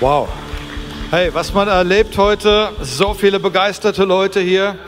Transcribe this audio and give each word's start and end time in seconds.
Wow. 0.00 0.30
Hey, 1.10 1.28
was 1.34 1.52
man 1.52 1.68
erlebt 1.68 2.16
heute, 2.16 2.70
so 2.80 3.12
viele 3.12 3.38
begeisterte 3.38 4.04
Leute 4.04 4.40
hier, 4.40 4.78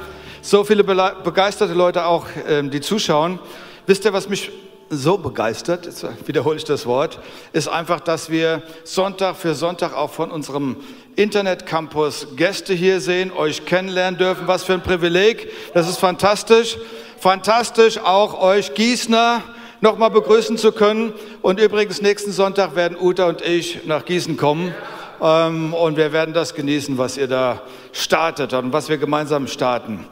so 0.41 0.65
viele 0.65 0.83
begeisterte 0.83 1.75
Leute 1.75 2.07
auch, 2.07 2.25
ähm, 2.49 2.71
die 2.71 2.81
zuschauen. 2.81 3.39
Wisst 3.87 4.07
ihr, 4.07 4.15
was 4.15 4.31
mich 4.31 4.51
so 4.89 5.19
begeistert, 5.19 5.85
jetzt 5.85 6.07
wiederhole 6.27 6.57
ich 6.57 6.65
das 6.65 6.87
Wort, 6.87 7.19
ist 7.53 7.69
einfach, 7.69 8.01
dass 8.01 8.31
wir 8.31 8.63
Sonntag 8.85 9.37
für 9.37 9.55
Sonntag 9.55 9.95
auch 9.95 10.11
von 10.11 10.31
unserem 10.31 10.79
Internetcampus 11.15 12.29
Gäste 12.37 12.73
hier 12.73 13.03
sehen, 13.03 13.33
euch 13.33 13.67
kennenlernen 13.67 14.17
dürfen. 14.17 14.47
Was 14.47 14.65
für 14.65 14.73
ein 14.73 14.83
Privileg. 14.83 15.53
Das 15.75 15.91
ist 15.91 15.99
fantastisch. 15.99 16.79
Fantastisch 17.19 17.99
auch 17.99 18.41
euch 18.41 18.73
Gießner 18.73 19.43
nochmal 19.83 20.11
begrüßen 20.11 20.57
zu 20.57 20.73
können. 20.73 21.13
Und 21.43 21.61
übrigens, 21.61 22.01
nächsten 22.01 22.33
Sonntag 22.33 22.77
werden 22.77 22.97
Uta 22.99 23.27
und 23.27 23.43
ich 23.43 23.85
nach 23.85 24.07
Gießen 24.07 24.39
kommen. 24.39 24.75
Ähm, 25.23 25.73
und 25.73 25.97
wir 25.97 26.13
werden 26.13 26.35
das 26.35 26.53
genießen, 26.53 26.99
was 26.99 27.17
ihr 27.17 27.29
da 27.29 27.63
startet 27.93 28.55
und 28.55 28.73
was 28.73 28.89
wir 28.89 28.99
gemeinsam 28.99 29.47
starten. 29.47 30.05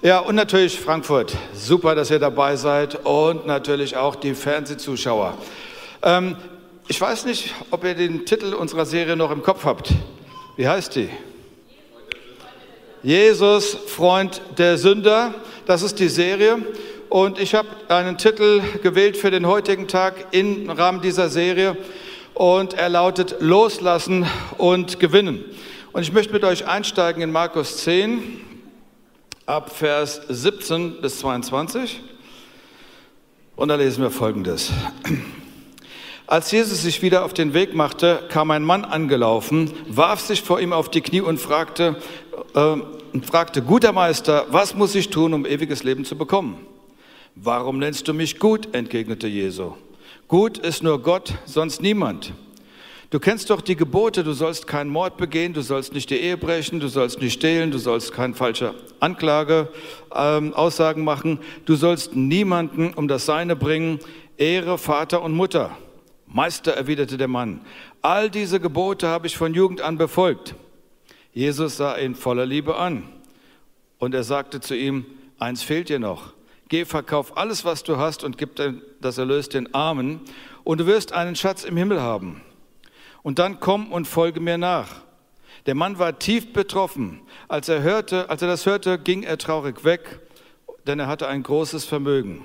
Ja, 0.00 0.20
und 0.20 0.36
natürlich 0.36 0.80
Frankfurt. 0.80 1.36
Super, 1.52 1.94
dass 1.94 2.10
ihr 2.10 2.18
dabei 2.18 2.56
seid. 2.56 3.04
Und 3.04 3.46
natürlich 3.46 3.96
auch 3.96 4.16
die 4.16 4.34
Fernsehzuschauer. 4.34 5.36
Ähm, 6.02 6.36
ich 6.88 6.98
weiß 6.98 7.26
nicht, 7.26 7.54
ob 7.70 7.84
ihr 7.84 7.94
den 7.94 8.24
Titel 8.24 8.54
unserer 8.54 8.86
Serie 8.86 9.16
noch 9.16 9.30
im 9.30 9.42
Kopf 9.42 9.66
habt. 9.66 9.90
Wie 10.56 10.66
heißt 10.66 10.96
die? 10.96 11.10
Jesus, 13.02 13.76
Freund 13.86 14.40
der 14.56 14.78
Sünder. 14.78 15.34
Das 15.66 15.82
ist 15.82 15.98
die 15.98 16.08
Serie. 16.08 16.56
Und 17.10 17.38
ich 17.38 17.54
habe 17.54 17.68
einen 17.88 18.16
Titel 18.16 18.62
gewählt 18.82 19.18
für 19.18 19.30
den 19.30 19.46
heutigen 19.46 19.88
Tag 19.88 20.14
im 20.30 20.70
Rahmen 20.70 21.02
dieser 21.02 21.28
Serie 21.28 21.76
und 22.34 22.74
er 22.74 22.88
lautet 22.88 23.36
Loslassen 23.40 24.26
und 24.58 25.00
Gewinnen. 25.00 25.44
Und 25.92 26.02
ich 26.02 26.12
möchte 26.12 26.32
mit 26.32 26.44
euch 26.44 26.66
einsteigen 26.66 27.22
in 27.22 27.30
Markus 27.30 27.78
10 27.78 28.40
ab 29.46 29.74
Vers 29.74 30.20
17 30.28 31.00
bis 31.00 31.20
22. 31.20 32.00
Und 33.56 33.68
da 33.68 33.76
lesen 33.76 34.02
wir 34.02 34.10
Folgendes. 34.10 34.72
Als 36.26 36.50
Jesus 36.50 36.82
sich 36.82 37.02
wieder 37.02 37.24
auf 37.24 37.34
den 37.34 37.54
Weg 37.54 37.74
machte, 37.74 38.24
kam 38.30 38.50
ein 38.50 38.64
Mann 38.64 38.84
angelaufen, 38.84 39.70
warf 39.86 40.20
sich 40.20 40.42
vor 40.42 40.58
ihm 40.58 40.72
auf 40.72 40.90
die 40.90 41.02
Knie 41.02 41.20
und 41.20 41.38
fragte, 41.38 41.96
äh, 42.54 42.76
und 43.12 43.26
fragte, 43.26 43.62
guter 43.62 43.92
Meister, 43.92 44.46
was 44.48 44.74
muss 44.74 44.94
ich 44.94 45.10
tun, 45.10 45.34
um 45.34 45.46
ewiges 45.46 45.84
Leben 45.84 46.04
zu 46.04 46.16
bekommen? 46.16 46.66
Warum 47.36 47.78
nennst 47.78 48.08
du 48.08 48.14
mich 48.14 48.40
gut? 48.40 48.74
entgegnete 48.74 49.28
Jesu. 49.28 49.74
Gut 50.28 50.56
ist 50.56 50.82
nur 50.82 51.02
Gott, 51.02 51.34
sonst 51.44 51.82
niemand. 51.82 52.32
Du 53.10 53.20
kennst 53.20 53.50
doch 53.50 53.60
die 53.60 53.76
Gebote, 53.76 54.24
du 54.24 54.32
sollst 54.32 54.66
keinen 54.66 54.88
Mord 54.88 55.18
begehen, 55.18 55.52
du 55.52 55.60
sollst 55.60 55.92
nicht 55.92 56.08
die 56.08 56.16
Ehe 56.16 56.38
brechen, 56.38 56.80
du 56.80 56.88
sollst 56.88 57.20
nicht 57.20 57.34
stehlen, 57.34 57.70
du 57.70 57.78
sollst 57.78 58.12
keine 58.12 58.34
falsche 58.34 58.74
Anklage, 59.00 59.68
ähm, 60.14 60.54
Aussagen 60.54 61.04
machen, 61.04 61.38
du 61.66 61.76
sollst 61.76 62.16
niemanden 62.16 62.94
um 62.94 63.06
das 63.06 63.26
Seine 63.26 63.54
bringen, 63.54 64.00
Ehre 64.38 64.78
Vater 64.78 65.22
und 65.22 65.34
Mutter. 65.34 65.76
Meister, 66.26 66.72
erwiderte 66.72 67.18
der 67.18 67.28
Mann, 67.28 67.60
all 68.00 68.30
diese 68.30 68.58
Gebote 68.58 69.06
habe 69.06 69.26
ich 69.26 69.36
von 69.36 69.54
Jugend 69.54 69.82
an 69.82 69.98
befolgt. 69.98 70.54
Jesus 71.32 71.76
sah 71.76 71.96
ihn 71.98 72.14
voller 72.14 72.46
Liebe 72.46 72.76
an 72.76 73.04
und 73.98 74.14
er 74.14 74.24
sagte 74.24 74.60
zu 74.60 74.74
ihm, 74.74 75.04
eins 75.38 75.62
fehlt 75.62 75.90
dir 75.90 75.98
noch 75.98 76.33
Geh, 76.74 76.84
verkauf 76.84 77.36
alles, 77.36 77.64
was 77.64 77.84
du 77.84 77.98
hast 77.98 78.24
und 78.24 78.36
gib 78.36 78.60
das 79.00 79.16
Erlös 79.16 79.48
den 79.48 79.72
Armen 79.76 80.18
und 80.64 80.78
du 80.80 80.86
wirst 80.86 81.12
einen 81.12 81.36
Schatz 81.36 81.62
im 81.62 81.76
Himmel 81.76 82.02
haben. 82.02 82.40
Und 83.22 83.38
dann 83.38 83.60
komm 83.60 83.92
und 83.92 84.08
folge 84.08 84.40
mir 84.40 84.58
nach. 84.58 84.88
Der 85.66 85.76
Mann 85.76 86.00
war 86.00 86.18
tief 86.18 86.52
betroffen. 86.52 87.20
Als 87.46 87.68
er 87.68 87.82
hörte, 87.82 88.28
als 88.28 88.42
er 88.42 88.48
das 88.48 88.66
hörte, 88.66 88.98
ging 88.98 89.22
er 89.22 89.38
traurig 89.38 89.84
weg, 89.84 90.18
denn 90.84 90.98
er 90.98 91.06
hatte 91.06 91.28
ein 91.28 91.44
großes 91.44 91.84
Vermögen. 91.84 92.44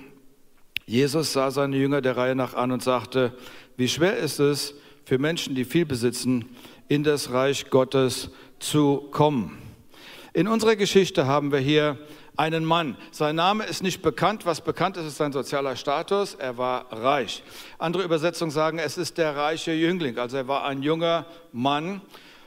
Jesus 0.86 1.34
sah 1.34 1.50
seine 1.50 1.78
Jünger 1.78 2.02
der 2.02 2.16
Reihe 2.16 2.36
nach 2.36 2.54
an 2.54 2.72
und 2.72 2.84
sagte, 2.84 3.34
wie 3.78 3.88
schwer 3.88 4.16
ist 4.16 4.40
es 4.40 4.76
für 5.06 5.18
Menschen, 5.18 5.56
die 5.56 5.66
viel 5.66 5.88
besitzen, 5.88 6.46
in 6.88 7.04
das 7.04 7.32
Reich 7.32 7.72
Gottes 7.72 8.30
zu 8.60 9.08
kommen. 9.10 9.58
In 10.34 10.48
unserer 10.48 10.76
Geschichte 10.76 11.26
haben 11.26 11.52
wir 11.52 11.58
hier 11.58 11.98
einen 12.40 12.64
Mann. 12.64 12.96
Sein 13.12 13.36
Name 13.36 13.66
ist 13.66 13.84
nicht 13.84 14.02
bekannt. 14.02 14.46
Was 14.46 14.62
bekannt 14.62 14.96
ist, 14.96 15.06
ist 15.06 15.18
sein 15.18 15.34
sozialer 15.34 15.76
Status. 15.76 16.36
Er 16.36 16.58
war 16.58 16.86
reich. 16.90 17.44
Andere 17.78 18.04
Übersetzungen 18.04 18.50
sagen, 18.50 18.80
es 18.80 18.98
ist 18.98 19.18
der 19.18 19.36
reiche 19.36 19.74
Jüngling. 19.74 20.18
Also 20.18 20.38
er 20.38 20.48
war 20.48 20.64
ein 20.64 20.82
junger 20.82 21.26
Mann. 21.52 22.02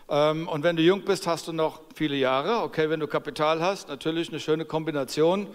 Ähm, 0.09 0.49
und 0.49 0.63
wenn 0.63 0.77
du 0.77 0.83
jung 0.83 1.03
bist, 1.03 1.27
hast 1.27 1.47
du 1.47 1.53
noch 1.53 1.83
viele 1.95 2.17
Jahre. 2.17 2.63
Okay, 2.63 2.89
wenn 2.89 3.01
du 3.01 3.07
Kapital 3.07 3.61
hast, 3.61 3.89
natürlich 3.89 4.31
eine 4.31 4.41
schöne 4.41 4.65
Kombination. 4.65 5.47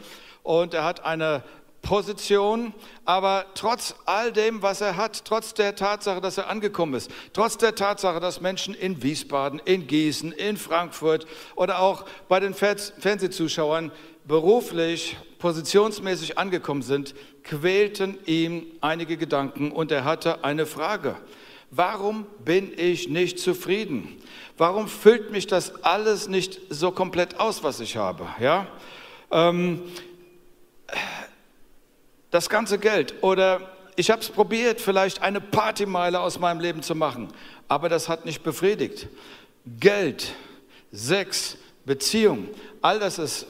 Und 0.44 0.76
er 0.76 0.84
hat 0.84 1.04
eine 1.04 1.42
Position, 1.82 2.74
aber 3.06 3.46
trotz 3.56 3.96
all 4.06 4.32
dem, 4.34 4.62
was 4.62 4.82
er 4.82 4.98
hat, 4.98 5.24
trotz 5.26 5.54
der 5.54 5.76
Tatsache, 5.76 6.20
dass 6.22 6.38
er 6.38 6.50
angekommen 6.50 6.96
ist, 6.96 7.10
trotz 7.34 7.58
der 7.58 7.76
Tatsache, 7.76 8.20
dass 8.20 8.42
Menschen 8.42 8.74
in 8.74 9.02
Wiesbaden, 9.02 9.62
in 9.64 9.88
Gießen, 9.88 10.32
in 10.34 10.58
Frankfurt 10.58 11.26
oder 11.56 11.80
auch 11.80 12.06
bei 12.28 12.40
den 12.40 12.54
Fernsehzuschauern 12.54 13.92
beruflich, 14.28 15.18
positionsmäßig 15.40 16.38
angekommen 16.38 16.82
sind, 16.82 17.16
quälten 17.44 18.18
ihm 18.26 18.66
einige 18.82 19.18
Gedanken 19.18 19.72
und 19.72 19.92
er 19.92 20.04
hatte 20.04 20.44
eine 20.44 20.66
Frage. 20.66 21.16
Warum 21.72 22.26
bin 22.44 22.72
ich 22.78 23.10
nicht 23.10 23.40
zufrieden? 23.40 24.22
Warum 24.58 24.88
füllt 24.88 25.32
mich 25.32 25.48
das 25.48 25.84
alles 25.84 26.28
nicht 26.28 26.60
so 26.70 26.92
komplett 26.92 27.40
aus, 27.40 27.64
was 27.64 27.80
ich 27.80 27.98
habe? 27.98 28.28
Ja? 28.40 28.68
Ähm, 29.32 29.82
das 32.32 32.50
ganze 32.50 32.80
Geld 32.80 33.16
oder 33.22 33.62
ich 33.96 34.12
habe 34.12 34.22
es 34.22 34.30
probiert, 34.30 34.80
vielleicht 34.80 35.22
eine 35.22 35.42
Partymeile 35.42 36.20
aus 36.20 36.40
meinem 36.40 36.60
Leben 36.60 36.84
zu 36.84 36.96
machen, 36.96 37.30
aber 37.68 37.90
das 37.90 38.08
hat 38.10 38.26
nicht 38.26 38.44
befriedigt. 38.44 39.08
Geld, 39.80 40.34
Sex, 40.92 41.58
Beziehung, 41.86 42.48
all 42.82 43.00
das 43.00 43.18
ist 43.20 43.48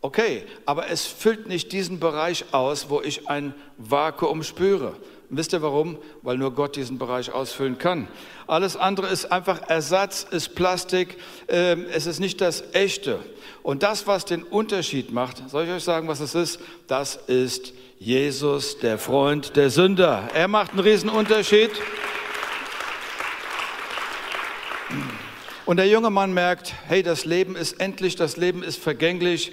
Okay, 0.00 0.44
aber 0.64 0.88
es 0.90 1.06
füllt 1.06 1.48
nicht 1.48 1.72
diesen 1.72 1.98
Bereich 1.98 2.44
aus, 2.52 2.88
wo 2.88 3.00
ich 3.00 3.28
ein 3.28 3.52
Vakuum 3.78 4.44
spüre. 4.44 4.94
wisst 5.28 5.52
ihr 5.52 5.60
warum? 5.60 5.98
Weil 6.22 6.38
nur 6.38 6.54
Gott 6.54 6.76
diesen 6.76 6.98
Bereich 6.98 7.32
ausfüllen 7.32 7.78
kann. 7.78 8.06
Alles 8.46 8.76
andere 8.76 9.08
ist 9.08 9.32
einfach 9.32 9.68
Ersatz, 9.68 10.24
ist 10.30 10.54
Plastik, 10.54 11.18
äh, 11.48 11.76
es 11.92 12.06
ist 12.06 12.20
nicht 12.20 12.40
das 12.40 12.62
Echte. 12.72 13.18
Und 13.64 13.82
das, 13.82 14.06
was 14.06 14.24
den 14.24 14.44
Unterschied 14.44 15.12
macht, 15.12 15.42
soll 15.50 15.64
ich 15.64 15.70
euch 15.70 15.84
sagen, 15.84 16.06
was 16.06 16.20
es 16.20 16.36
ist? 16.36 16.60
Das 16.86 17.16
ist 17.26 17.72
Jesus, 17.98 18.78
der 18.78 18.98
Freund 18.98 19.56
der 19.56 19.70
Sünder. 19.70 20.28
Er 20.32 20.46
macht 20.46 20.70
einen 20.70 20.80
riesen 20.80 21.10
Unterschied. 21.10 21.72
Und 25.66 25.76
der 25.76 25.88
junge 25.88 26.10
Mann 26.10 26.32
merkt, 26.32 26.72
hey, 26.86 27.02
das 27.02 27.24
Leben 27.24 27.56
ist 27.56 27.80
endlich, 27.80 28.14
das 28.14 28.36
Leben 28.36 28.62
ist 28.62 28.80
vergänglich. 28.80 29.52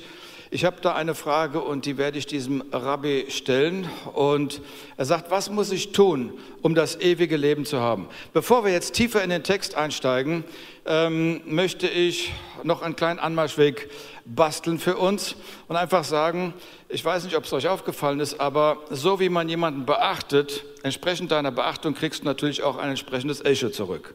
Ich 0.56 0.64
habe 0.64 0.78
da 0.80 0.96
eine 0.96 1.16
Frage 1.16 1.60
und 1.60 1.86
die 1.86 1.98
werde 1.98 2.18
ich 2.18 2.28
diesem 2.28 2.64
Rabbi 2.72 3.26
stellen. 3.28 3.90
Und 4.14 4.62
er 4.96 5.04
sagt, 5.04 5.30
was 5.30 5.50
muss 5.50 5.70
ich 5.70 5.92
tun, 5.92 6.32
um 6.62 6.76
das 6.76 6.98
ewige 7.02 7.36
Leben 7.36 7.66
zu 7.66 7.82
haben? 7.82 8.08
Bevor 8.32 8.64
wir 8.64 8.72
jetzt 8.72 8.94
tiefer 8.94 9.22
in 9.22 9.32
den 9.32 9.44
Text 9.44 9.76
einsteigen, 9.76 10.46
ähm, 10.86 11.42
möchte 11.46 11.90
ich 11.90 12.32
noch 12.64 12.84
einen 12.84 12.96
kleinen 12.96 13.20
Anmarschweg 13.20 13.90
basteln 14.24 14.80
für 14.80 14.96
uns 14.96 15.36
und 15.68 15.76
einfach 15.76 16.06
sagen, 16.06 16.54
ich 16.88 17.04
weiß 17.04 17.26
nicht, 17.26 17.36
ob 17.36 17.44
es 17.44 17.52
euch 17.52 17.68
aufgefallen 17.68 18.22
ist, 18.22 18.40
aber 18.40 18.78
so 18.92 19.20
wie 19.20 19.28
man 19.28 19.50
jemanden 19.50 19.86
beachtet, 19.86 20.64
entsprechend 20.84 21.34
deiner 21.34 21.52
Beachtung 21.52 21.96
kriegst 21.96 22.22
du 22.22 22.26
natürlich 22.28 22.64
auch 22.64 22.78
ein 22.78 22.92
entsprechendes 22.92 23.44
Echo 23.44 23.72
zurück. 23.72 24.14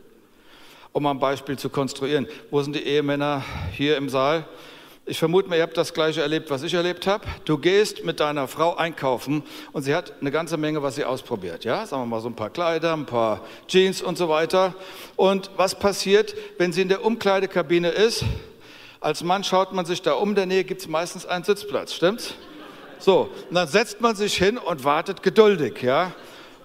Um 0.93 1.05
ein 1.05 1.19
Beispiel 1.19 1.59
zu 1.59 1.69
konstruieren. 1.69 2.27
Wo 2.51 2.63
sind 2.63 2.75
die 2.77 2.87
Ehemänner 2.87 3.45
hier 3.77 3.99
im 3.99 4.09
Saal? 4.09 4.47
Ich 5.11 5.19
vermute 5.19 5.49
mal, 5.49 5.57
ihr 5.57 5.65
habt 5.65 5.77
das 5.77 5.93
gleiche 5.93 6.23
erlebt, 6.23 6.51
was 6.51 6.63
ich 6.63 6.73
erlebt 6.73 7.09
habe. 7.09 7.27
Du 7.45 7.59
gehst 7.59 8.05
mit 8.05 8.21
deiner 8.21 8.47
Frau 8.47 8.77
einkaufen 8.77 9.43
und 9.73 9.83
sie 9.83 9.93
hat 9.93 10.13
eine 10.21 10.31
ganze 10.31 10.57
Menge, 10.57 10.85
was 10.85 10.95
sie 10.95 11.05
ausprobiert. 11.05 11.65
Ja, 11.65 11.85
sagen 11.85 12.03
wir 12.03 12.07
mal 12.07 12.21
so 12.21 12.29
ein 12.29 12.37
paar 12.37 12.51
Kleider, 12.51 12.93
ein 12.93 13.07
paar 13.07 13.41
Jeans 13.67 14.03
und 14.03 14.17
so 14.17 14.29
weiter. 14.29 14.73
Und 15.17 15.51
was 15.57 15.77
passiert, 15.77 16.37
wenn 16.59 16.73
sie 16.73 16.83
in 16.83 16.89
der 16.89 17.05
Umkleidekabine 17.05 17.89
ist? 17.89 18.25
Als 19.01 19.25
Mann 19.25 19.43
schaut 19.43 19.73
man 19.73 19.85
sich 19.85 20.01
da 20.01 20.13
um, 20.13 20.29
in 20.29 20.35
der 20.37 20.47
Nähe 20.47 20.63
gibt 20.63 20.81
es 20.81 20.87
meistens 20.87 21.27
einen 21.27 21.43
Sitzplatz, 21.43 21.93
stimmt's? 21.93 22.35
So, 23.01 23.31
und 23.49 23.57
dann 23.57 23.67
setzt 23.67 24.01
man 24.01 24.15
sich 24.15 24.37
hin 24.37 24.59
und 24.59 24.85
wartet 24.85 25.25
geduldig, 25.25 25.83
ja? 25.83 26.13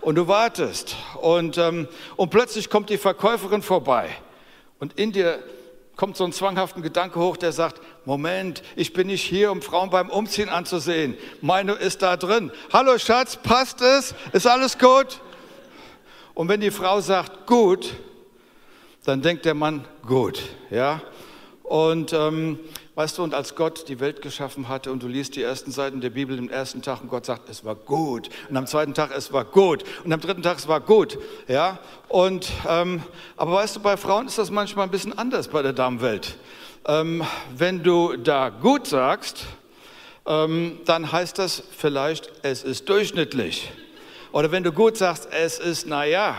Und 0.01 0.13
du 0.19 0.27
wartest. 0.27 0.95
Und, 1.19 1.57
ähm, 1.57 1.87
und 2.15 2.29
plötzlich 2.29 2.69
kommt 2.69 2.91
die 2.91 2.99
Verkäuferin 2.99 3.63
vorbei. 3.63 4.07
Und 4.77 4.99
in 4.99 5.13
dir 5.13 5.39
kommt 5.95 6.17
so 6.17 6.25
ein 6.25 6.33
zwanghaften 6.33 6.81
Gedanke 6.81 7.19
hoch, 7.19 7.37
der 7.37 7.51
sagt, 7.51 7.81
Moment, 8.05 8.63
ich 8.75 8.93
bin 8.93 9.07
nicht 9.07 9.23
hier, 9.23 9.51
um 9.51 9.61
Frauen 9.61 9.89
beim 9.89 10.09
Umziehen 10.09 10.49
anzusehen. 10.49 11.15
Meine 11.41 11.73
ist 11.73 12.01
da 12.01 12.17
drin. 12.17 12.51
Hallo 12.73 12.97
Schatz, 12.97 13.37
passt 13.37 13.81
es? 13.81 14.13
Ist 14.33 14.47
alles 14.47 14.77
gut? 14.77 15.21
Und 16.33 16.49
wenn 16.49 16.59
die 16.59 16.71
Frau 16.71 16.99
sagt, 16.99 17.47
gut, 17.47 17.93
dann 19.05 19.21
denkt 19.21 19.45
der 19.45 19.53
Mann, 19.53 19.85
gut, 20.05 20.41
ja. 20.69 21.01
Und 21.63 22.11
ähm, 22.13 22.59
weißt 22.95 23.17
du, 23.17 23.23
und 23.23 23.33
als 23.33 23.55
Gott 23.55 23.87
die 23.89 23.99
Welt 23.99 24.21
geschaffen 24.21 24.69
hatte 24.69 24.91
und 24.91 25.03
du 25.03 25.07
liest 25.07 25.35
die 25.35 25.43
ersten 25.43 25.71
Seiten 25.71 26.01
der 26.01 26.09
Bibel 26.09 26.37
im 26.37 26.49
ersten 26.49 26.81
Tag 26.81 27.01
und 27.01 27.09
Gott 27.09 27.25
sagt, 27.25 27.49
es 27.49 27.65
war 27.65 27.75
gut. 27.75 28.29
Und 28.49 28.57
am 28.57 28.65
zweiten 28.67 28.93
Tag, 28.93 29.11
es 29.15 29.33
war 29.33 29.43
gut. 29.43 29.83
Und 30.03 30.13
am 30.13 30.21
dritten 30.21 30.41
Tag, 30.41 30.57
es 30.57 30.67
war 30.67 30.79
gut. 30.79 31.17
Ja. 31.47 31.79
Und 32.07 32.49
ähm, 32.67 33.03
aber 33.35 33.53
weißt 33.53 33.75
du, 33.75 33.81
bei 33.81 33.97
Frauen 33.97 34.27
ist 34.27 34.37
das 34.37 34.49
manchmal 34.49 34.87
ein 34.87 34.91
bisschen 34.91 35.17
anders 35.17 35.49
bei 35.49 35.61
der 35.61 35.73
Damenwelt. 35.73 36.37
Ähm, 36.87 37.23
wenn 37.55 37.83
du 37.83 38.15
da 38.15 38.49
gut 38.49 38.87
sagst, 38.87 39.45
ähm, 40.25 40.79
dann 40.85 41.11
heißt 41.11 41.37
das 41.37 41.63
vielleicht, 41.77 42.31
es 42.43 42.63
ist 42.63 42.87
durchschnittlich. 42.87 43.71
Oder 44.31 44.51
wenn 44.51 44.63
du 44.63 44.71
gut 44.71 44.97
sagst, 44.97 45.27
es 45.31 45.59
ist 45.59 45.85
naja. 45.85 46.35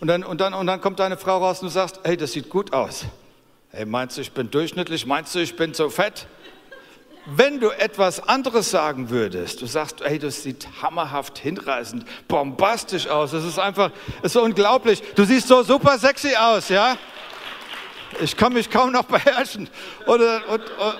Und 0.00 0.08
dann, 0.08 0.24
und, 0.24 0.40
dann, 0.40 0.52
und 0.52 0.66
dann 0.66 0.80
kommt 0.80 0.98
deine 0.98 1.16
Frau 1.16 1.38
raus 1.38 1.60
und 1.60 1.68
du 1.68 1.72
sagst, 1.72 2.00
hey, 2.02 2.16
das 2.16 2.32
sieht 2.32 2.48
gut 2.48 2.72
aus. 2.72 3.04
Hey, 3.70 3.84
meinst 3.84 4.16
du, 4.16 4.20
ich 4.20 4.32
bin 4.32 4.50
durchschnittlich? 4.50 5.06
Meinst 5.06 5.34
du, 5.34 5.40
ich 5.40 5.56
bin 5.56 5.74
so 5.74 5.90
fett? 5.90 6.26
Wenn 7.26 7.58
du 7.58 7.70
etwas 7.70 8.20
anderes 8.28 8.70
sagen 8.70 9.10
würdest, 9.10 9.60
du 9.60 9.66
sagst, 9.66 10.00
hey, 10.04 10.18
das 10.18 10.44
sieht 10.44 10.68
hammerhaft, 10.80 11.38
hinreißend, 11.38 12.04
bombastisch 12.28 13.08
aus, 13.08 13.32
das 13.32 13.44
ist 13.44 13.58
einfach, 13.58 13.90
ist 14.22 14.34
so 14.34 14.42
unglaublich, 14.42 15.02
du 15.16 15.24
siehst 15.24 15.48
so 15.48 15.64
super 15.64 15.98
sexy 15.98 16.36
aus, 16.36 16.68
ja? 16.68 16.96
Ich 18.20 18.36
kann 18.36 18.52
mich 18.52 18.70
kaum 18.70 18.92
noch 18.92 19.04
beherrschen. 19.04 19.68
Oder, 20.06 20.48
und, 20.48 20.60
und, 20.60 20.94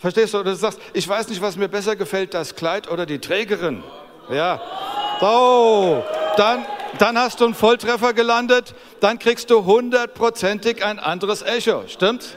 verstehst 0.00 0.34
du? 0.34 0.40
Oder 0.40 0.50
du 0.50 0.56
sagst, 0.56 0.80
ich 0.92 1.06
weiß 1.06 1.28
nicht, 1.28 1.40
was 1.40 1.56
mir 1.56 1.68
besser 1.68 1.94
gefällt, 1.94 2.34
das 2.34 2.56
Kleid 2.56 2.90
oder 2.90 3.06
die 3.06 3.20
Trägerin. 3.20 3.84
Ja. 4.30 4.60
So, 5.20 6.04
dann, 6.36 6.66
dann 6.98 7.18
hast 7.18 7.40
du 7.40 7.44
einen 7.44 7.54
Volltreffer 7.54 8.12
gelandet, 8.12 8.74
dann 9.00 9.18
kriegst 9.18 9.50
du 9.50 9.64
hundertprozentig 9.64 10.84
ein 10.84 10.98
anderes 10.98 11.42
Echo, 11.42 11.84
stimmt's? 11.88 12.36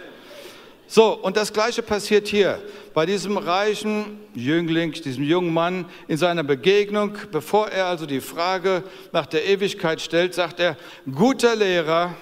So, 0.87 1.13
und 1.13 1.37
das 1.37 1.53
Gleiche 1.53 1.81
passiert 1.81 2.27
hier 2.27 2.61
bei 2.93 3.05
diesem 3.07 3.37
reichen 3.37 4.19
Jüngling, 4.35 4.91
diesem 4.91 5.23
jungen 5.23 5.51
Mann 5.51 5.85
in 6.07 6.17
seiner 6.17 6.43
Begegnung. 6.43 7.17
Bevor 7.31 7.69
er 7.69 7.87
also 7.87 8.05
die 8.05 8.21
Frage 8.21 8.83
nach 9.11 9.25
der 9.25 9.45
Ewigkeit 9.45 10.01
stellt, 10.01 10.35
sagt 10.35 10.59
er, 10.59 10.77
guter 11.11 11.55
Lehrer, 11.55 12.13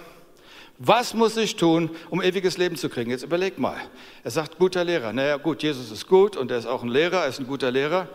was 0.78 1.14
muss 1.14 1.36
ich 1.38 1.58
tun, 1.58 1.90
um 2.10 2.22
ewiges 2.22 2.58
Leben 2.58 2.76
zu 2.76 2.88
kriegen? 2.88 3.12
Jetzt 3.12 3.24
überleg 3.24 3.60
mal. 3.60 3.76
Er 4.24 4.32
sagt, 4.32 4.58
guter 4.58 4.84
Lehrer. 4.84 5.12
Naja, 5.12 5.38
gut, 5.38 5.62
Jesus 5.64 5.92
ist 5.92 6.08
gut 6.08 6.38
und 6.38 6.50
er 6.50 6.58
ist 6.58 6.66
auch 6.66 6.82
ein 6.82 6.90
Lehrer, 6.90 7.24
er 7.24 7.28
ist 7.28 7.40
ein 7.40 7.48
guter 7.48 7.72
Lehrer. 7.72 8.08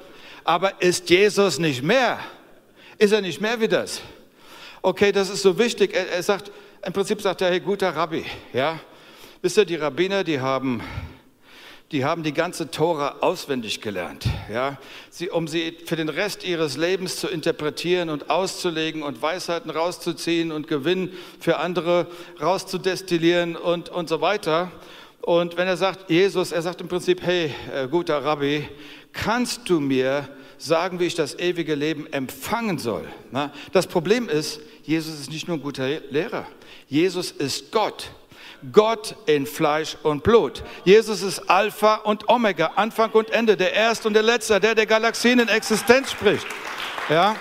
Aber 0.43 0.81
ist 0.81 1.11
Jesus 1.11 1.59
nicht 1.59 1.83
mehr? 1.83 2.19
Ist 2.99 3.13
er 3.13 3.21
nicht 3.21 3.41
mehr 3.41 3.61
wie 3.61 3.69
das? 3.69 4.01
Okay, 4.81 5.13
das 5.13 5.29
ist 5.29 5.43
so 5.43 5.59
wichtig. 5.59 5.95
Er, 5.95 6.09
er 6.11 6.23
sagt, 6.23 6.51
im 6.85 6.93
Prinzip 6.93 7.21
sagt 7.21 7.43
er, 7.43 7.51
hey, 7.51 7.61
guter 7.61 7.95
Rabbi, 7.95 8.25
ja. 8.53 8.81
Wisst 9.43 9.59
ihr, 9.59 9.67
die 9.67 9.75
Rabbiner, 9.75 10.25
die 10.25 10.41
haben, 10.41 10.83
die 11.93 12.07
haben 12.07 12.23
die 12.23 12.33
ganze 12.33 12.71
Tora 12.71 13.17
auswendig 13.21 13.83
gelernt, 13.83 14.27
ja. 14.51 14.79
Sie, 15.11 15.29
um 15.29 15.47
sie 15.47 15.77
für 15.85 15.97
den 15.97 16.09
Rest 16.09 16.43
ihres 16.43 16.79
Lebens 16.79 17.17
zu 17.17 17.29
interpretieren 17.29 18.09
und 18.09 18.31
auszulegen 18.31 19.03
und 19.03 19.21
Weisheiten 19.21 19.71
rauszuziehen 19.71 20.51
und 20.51 20.67
Gewinn 20.67 21.13
für 21.39 21.59
andere 21.59 22.07
rauszudestillieren 22.41 23.57
und, 23.57 23.91
und 23.91 24.09
so 24.09 24.23
weiter. 24.23 24.73
Und 25.21 25.59
wenn 25.59 25.69
er 25.69 25.77
sagt, 25.77 26.09
Jesus, 26.09 26.51
er 26.51 26.63
sagt 26.63 26.81
im 26.81 26.89
Prinzip, 26.89 27.21
hey, 27.21 27.53
äh, 27.75 27.89
guter 27.89 28.25
Rabbi, 28.25 28.67
kannst 29.13 29.69
du 29.69 29.81
mir 29.81 30.29
sagen, 30.59 31.01
wie 31.01 31.05
ich 31.05 31.15
das 31.15 31.39
ewige 31.39 31.75
Leben 31.75 32.11
empfangen 32.13 32.79
soll. 32.79 33.07
Das 33.73 33.87
Problem 33.87 34.29
ist, 34.29 34.61
Jesus 34.83 35.21
ist 35.21 35.31
nicht 35.31 35.49
nur 35.49 35.57
ein 35.57 35.63
guter 35.63 35.89
Lehrer. 36.11 36.47
Jesus 36.89 37.31
ist 37.31 37.73
Gott. 37.73 38.11
Gott 38.73 39.17
in 39.27 39.47
Fleisch 39.47 39.97
und 40.03 40.23
Blut. 40.23 40.63
Jesus 40.85 41.23
ist 41.23 41.51
Alpha 41.51 41.97
und 41.97 42.29
Omega, 42.29 42.73
Anfang 42.77 43.11
und 43.11 43.31
Ende, 43.31 43.57
der 43.57 43.73
Erste 43.75 44.09
und 44.09 44.15
der 44.15 44.23
Letzte, 44.23 44.59
der 44.59 44.75
der 44.75 44.87
Galaxien 44.87 45.39
in 45.39 45.49
Existenz 45.49 46.13
spricht. 46.13 46.47
Ja? 47.11 47.37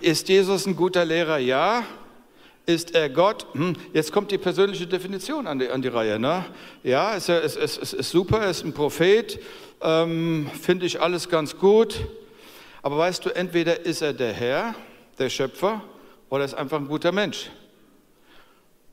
Ist 0.00 0.28
Jesus 0.28 0.66
ein 0.66 0.76
guter 0.76 1.04
Lehrer? 1.04 1.38
Ja. 1.38 1.82
Ist 2.66 2.94
er 2.94 3.10
Gott? 3.10 3.46
Hm, 3.52 3.76
jetzt 3.92 4.10
kommt 4.10 4.30
die 4.30 4.38
persönliche 4.38 4.86
Definition 4.86 5.46
an 5.46 5.58
die, 5.58 5.68
an 5.68 5.82
die 5.82 5.88
Reihe. 5.88 6.18
Ne? 6.18 6.46
Ja, 6.82 7.14
ist, 7.14 7.28
ist, 7.28 7.56
ist, 7.56 7.92
ist, 7.92 8.10
super, 8.10 8.40
er 8.40 8.50
ist 8.50 8.64
ein 8.64 8.72
Prophet, 8.72 9.38
ähm, 9.82 10.50
finde 10.62 10.86
ich 10.86 11.00
alles 11.00 11.28
ganz 11.28 11.58
gut. 11.58 12.00
Aber 12.80 12.96
weißt 12.96 13.24
du, 13.26 13.30
entweder 13.30 13.84
ist 13.84 14.00
er 14.00 14.14
der 14.14 14.32
Herr, 14.32 14.74
der 15.18 15.28
Schöpfer, 15.28 15.82
oder 16.30 16.44
ist 16.44 16.54
einfach 16.54 16.78
ein 16.78 16.88
guter 16.88 17.12
Mensch. 17.12 17.50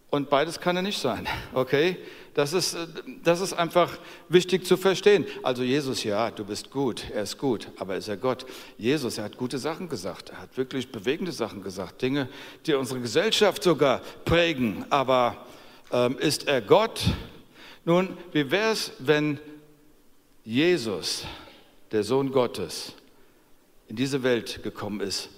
Und 0.09 0.29
beides 0.29 0.59
kann 0.59 0.75
er 0.75 0.81
nicht 0.81 0.99
sein, 0.99 1.25
okay? 1.53 1.97
Das 2.33 2.53
ist, 2.53 2.77
das 3.23 3.41
ist 3.41 3.53
einfach 3.53 3.97
wichtig 4.29 4.65
zu 4.65 4.77
verstehen. 4.77 5.25
Also 5.43 5.63
Jesus, 5.63 6.03
ja, 6.03 6.31
du 6.31 6.45
bist 6.45 6.71
gut, 6.71 7.03
er 7.13 7.23
ist 7.23 7.37
gut, 7.37 7.67
aber 7.77 7.97
ist 7.97 8.07
er 8.07 8.15
Gott? 8.15 8.45
Jesus, 8.77 9.17
er 9.17 9.25
hat 9.25 9.37
gute 9.37 9.57
Sachen 9.57 9.89
gesagt, 9.89 10.29
er 10.29 10.41
hat 10.41 10.55
wirklich 10.55 10.91
bewegende 10.91 11.33
Sachen 11.33 11.61
gesagt, 11.61 12.01
Dinge, 12.01 12.29
die 12.65 12.73
unsere 12.73 13.01
Gesellschaft 13.01 13.63
sogar 13.63 14.01
prägen. 14.23 14.85
Aber 14.89 15.45
ähm, 15.91 16.17
ist 16.19 16.47
er 16.47 16.61
Gott? 16.61 17.01
Nun, 17.83 18.17
wie 18.31 18.49
wäre 18.49 18.71
es, 18.71 18.93
wenn 18.99 19.39
Jesus, 20.45 21.25
der 21.91 22.03
Sohn 22.03 22.31
Gottes, 22.31 22.93
in 23.89 23.97
diese 23.97 24.23
Welt 24.23 24.63
gekommen 24.63 25.01
ist 25.01 25.29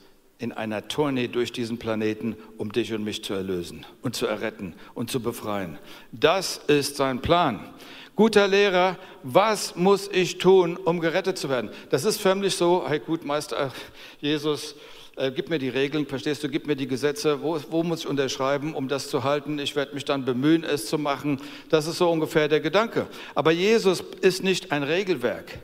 in 0.43 0.51
einer 0.51 0.89
Tournee 0.89 1.29
durch 1.29 1.53
diesen 1.53 1.77
Planeten, 1.77 2.35
um 2.57 2.73
dich 2.73 2.91
und 2.93 3.05
mich 3.05 3.23
zu 3.23 3.33
erlösen 3.33 3.85
und 4.01 4.13
zu 4.13 4.27
erretten 4.27 4.73
und 4.93 5.09
zu 5.09 5.21
befreien. 5.21 5.79
Das 6.11 6.57
ist 6.67 6.97
sein 6.97 7.21
Plan. 7.21 7.73
Guter 8.17 8.49
Lehrer, 8.49 8.97
was 9.23 9.77
muss 9.77 10.09
ich 10.11 10.39
tun, 10.39 10.75
um 10.75 10.99
gerettet 10.99 11.37
zu 11.37 11.47
werden? 11.47 11.71
Das 11.89 12.03
ist 12.03 12.21
förmlich 12.21 12.55
so, 12.55 12.83
hey 12.85 12.99
gut, 12.99 13.25
Meister 13.25 13.71
Jesus, 14.19 14.75
äh, 15.15 15.31
gib 15.31 15.49
mir 15.49 15.59
die 15.59 15.69
Regeln, 15.69 16.05
verstehst 16.05 16.43
du, 16.43 16.49
gib 16.49 16.67
mir 16.67 16.75
die 16.75 16.87
Gesetze, 16.87 17.41
wo, 17.41 17.57
wo 17.69 17.81
muss 17.81 18.01
ich 18.01 18.07
unterschreiben, 18.07 18.75
um 18.75 18.89
das 18.89 19.07
zu 19.07 19.23
halten? 19.23 19.59
Ich 19.59 19.77
werde 19.77 19.93
mich 19.93 20.03
dann 20.03 20.25
bemühen, 20.25 20.65
es 20.65 20.87
zu 20.87 20.97
machen. 20.97 21.39
Das 21.69 21.87
ist 21.87 21.99
so 21.99 22.11
ungefähr 22.11 22.49
der 22.49 22.59
Gedanke. 22.59 23.07
Aber 23.33 23.51
Jesus 23.51 24.03
ist 24.19 24.43
nicht 24.43 24.73
ein 24.73 24.83
Regelwerk. 24.83 25.59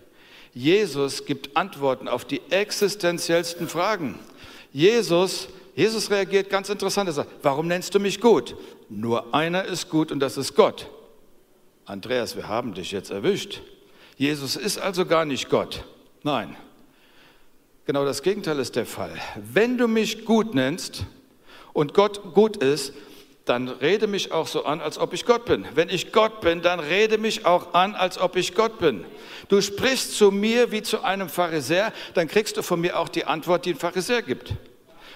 Jesus 0.53 1.25
gibt 1.25 1.55
Antworten 1.57 2.07
auf 2.07 2.25
die 2.25 2.41
existenziellsten 2.49 3.67
Fragen. 3.67 4.15
Jesus, 4.71 5.47
Jesus 5.75 6.09
reagiert 6.09 6.49
ganz 6.49 6.69
interessant. 6.69 7.09
Er 7.09 7.13
sagt, 7.13 7.31
warum 7.41 7.67
nennst 7.67 7.95
du 7.95 7.99
mich 7.99 8.19
gut? 8.21 8.55
Nur 8.89 9.33
einer 9.33 9.65
ist 9.65 9.89
gut 9.89 10.11
und 10.11 10.19
das 10.19 10.37
ist 10.37 10.55
Gott. 10.55 10.89
Andreas, 11.85 12.35
wir 12.35 12.47
haben 12.47 12.73
dich 12.73 12.91
jetzt 12.91 13.09
erwischt. 13.09 13.61
Jesus 14.17 14.55
ist 14.55 14.77
also 14.77 15.05
gar 15.05 15.25
nicht 15.25 15.49
Gott. 15.49 15.85
Nein. 16.23 16.55
Genau 17.85 18.05
das 18.05 18.21
Gegenteil 18.21 18.59
ist 18.59 18.75
der 18.75 18.85
Fall. 18.85 19.13
Wenn 19.35 19.77
du 19.77 19.87
mich 19.87 20.25
gut 20.25 20.53
nennst 20.53 21.05
und 21.73 21.93
Gott 21.93 22.35
gut 22.35 22.57
ist, 22.57 22.93
dann 23.49 23.67
rede 23.67 24.05
mich 24.05 24.31
auch 24.31 24.45
so 24.45 24.65
an, 24.65 24.79
als 24.79 24.99
ob 24.99 25.11
ich 25.13 25.25
Gott 25.25 25.45
bin. 25.45 25.65
Wenn 25.73 25.89
ich 25.89 26.11
Gott 26.11 26.39
bin, 26.39 26.61
dann 26.61 26.79
rede 26.79 27.17
mich 27.17 27.47
auch 27.47 27.73
an, 27.73 27.95
als 27.95 28.19
ob 28.19 28.35
ich 28.35 28.53
Gott 28.53 28.77
bin. 28.77 29.03
Du 29.47 29.59
sprichst 29.59 30.15
zu 30.15 30.29
mir 30.29 30.71
wie 30.71 30.83
zu 30.83 31.03
einem 31.03 31.29
Pharisäer, 31.29 31.91
dann 32.13 32.27
kriegst 32.27 32.57
du 32.57 32.61
von 32.61 32.79
mir 32.79 32.99
auch 32.99 33.09
die 33.09 33.25
Antwort, 33.25 33.65
die 33.65 33.71
ein 33.71 33.79
Pharisäer 33.79 34.21
gibt. 34.21 34.53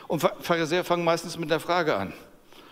Und 0.07 0.27
Pharisäer 0.39 0.83
fangen 0.83 1.03
meistens 1.03 1.37
mit 1.37 1.51
der 1.51 1.59
Frage 1.59 1.95
an. 1.95 2.13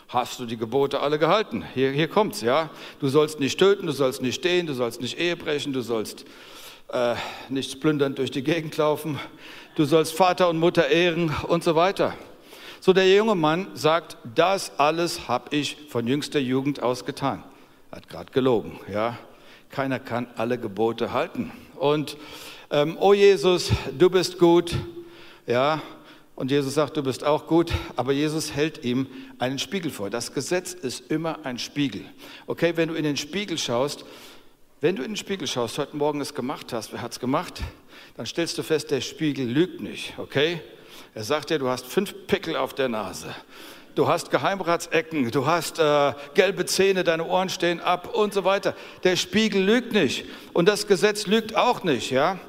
Hast 0.07 0.39
du 0.39 0.45
die 0.45 0.57
Gebote 0.57 0.99
alle 0.99 1.19
gehalten? 1.19 1.63
Hier, 1.75 1.91
hier 1.91 2.07
kommt's, 2.07 2.41
ja. 2.41 2.71
Du 2.99 3.07
sollst 3.07 3.39
nicht 3.39 3.59
töten, 3.59 3.85
du 3.85 3.93
sollst 3.93 4.21
nicht 4.21 4.35
stehen, 4.35 4.65
du 4.65 4.73
sollst 4.73 4.99
nicht 4.99 5.19
Ehe 5.19 5.37
brechen, 5.37 5.73
du 5.73 5.81
sollst 5.81 6.25
äh, 6.91 7.15
nichts 7.49 7.79
plündernd 7.79 8.17
durch 8.17 8.31
die 8.31 8.43
Gegend 8.43 8.75
laufen, 8.77 9.19
du 9.75 9.85
sollst 9.85 10.13
Vater 10.13 10.49
und 10.49 10.57
Mutter 10.57 10.89
ehren 10.89 11.33
und 11.47 11.63
so 11.63 11.75
weiter. 11.75 12.15
So 12.83 12.93
der 12.93 13.07
junge 13.13 13.35
Mann 13.35 13.67
sagt, 13.75 14.17
das 14.33 14.79
alles 14.79 15.27
habe 15.27 15.55
ich 15.55 15.77
von 15.89 16.07
jüngster 16.07 16.39
Jugend 16.39 16.81
aus 16.81 17.05
getan. 17.05 17.43
Hat 17.91 18.09
gerade 18.09 18.31
gelogen, 18.31 18.79
ja. 18.91 19.19
Keiner 19.69 19.99
kann 19.99 20.25
alle 20.35 20.57
Gebote 20.57 21.13
halten. 21.13 21.51
Und 21.75 22.17
ähm, 22.71 22.97
oh 22.99 23.13
Jesus, 23.13 23.69
du 23.95 24.09
bist 24.09 24.39
gut, 24.39 24.75
ja. 25.45 25.79
Und 26.35 26.49
Jesus 26.49 26.73
sagt, 26.73 26.97
du 26.97 27.03
bist 27.03 27.23
auch 27.23 27.45
gut, 27.45 27.71
aber 27.97 28.13
Jesus 28.13 28.55
hält 28.55 28.83
ihm 28.83 29.05
einen 29.37 29.59
Spiegel 29.59 29.91
vor. 29.91 30.09
Das 30.09 30.33
Gesetz 30.33 30.73
ist 30.73 31.11
immer 31.11 31.45
ein 31.45 31.59
Spiegel. 31.59 32.03
Okay, 32.47 32.77
wenn 32.77 32.89
du 32.89 32.95
in 32.95 33.03
den 33.03 33.15
Spiegel 33.15 33.59
schaust, 33.59 34.05
wenn 34.79 34.95
du 34.95 35.03
in 35.03 35.11
den 35.11 35.17
Spiegel 35.17 35.47
schaust, 35.47 35.77
heute 35.77 35.95
Morgen 35.95 36.19
es 36.19 36.33
gemacht 36.33 36.73
hast, 36.73 36.91
wer 36.93 37.03
hat 37.03 37.11
es 37.11 37.19
gemacht? 37.19 37.61
Dann 38.17 38.25
stellst 38.25 38.57
du 38.57 38.63
fest, 38.63 38.89
der 38.89 39.01
Spiegel 39.01 39.45
lügt 39.45 39.81
nicht, 39.81 40.15
okay? 40.17 40.61
Er 41.13 41.23
sagt 41.23 41.49
dir, 41.49 41.59
du 41.59 41.67
hast 41.67 41.85
fünf 41.85 42.27
Pickel 42.27 42.55
auf 42.55 42.73
der 42.73 42.87
Nase. 42.87 43.35
Du 43.95 44.07
hast 44.07 44.31
Geheimratsecken, 44.31 45.29
du 45.31 45.45
hast 45.45 45.77
äh, 45.77 46.13
gelbe 46.33 46.65
Zähne, 46.65 47.03
deine 47.03 47.25
Ohren 47.25 47.49
stehen 47.49 47.81
ab 47.81 48.15
und 48.15 48.33
so 48.33 48.45
weiter. 48.45 48.73
Der 49.03 49.17
Spiegel 49.17 49.61
lügt 49.61 49.91
nicht 49.91 50.25
und 50.53 50.69
das 50.69 50.87
Gesetz 50.87 51.27
lügt 51.27 51.57
auch 51.57 51.83
nicht. 51.83 52.09
Ja? 52.11 52.39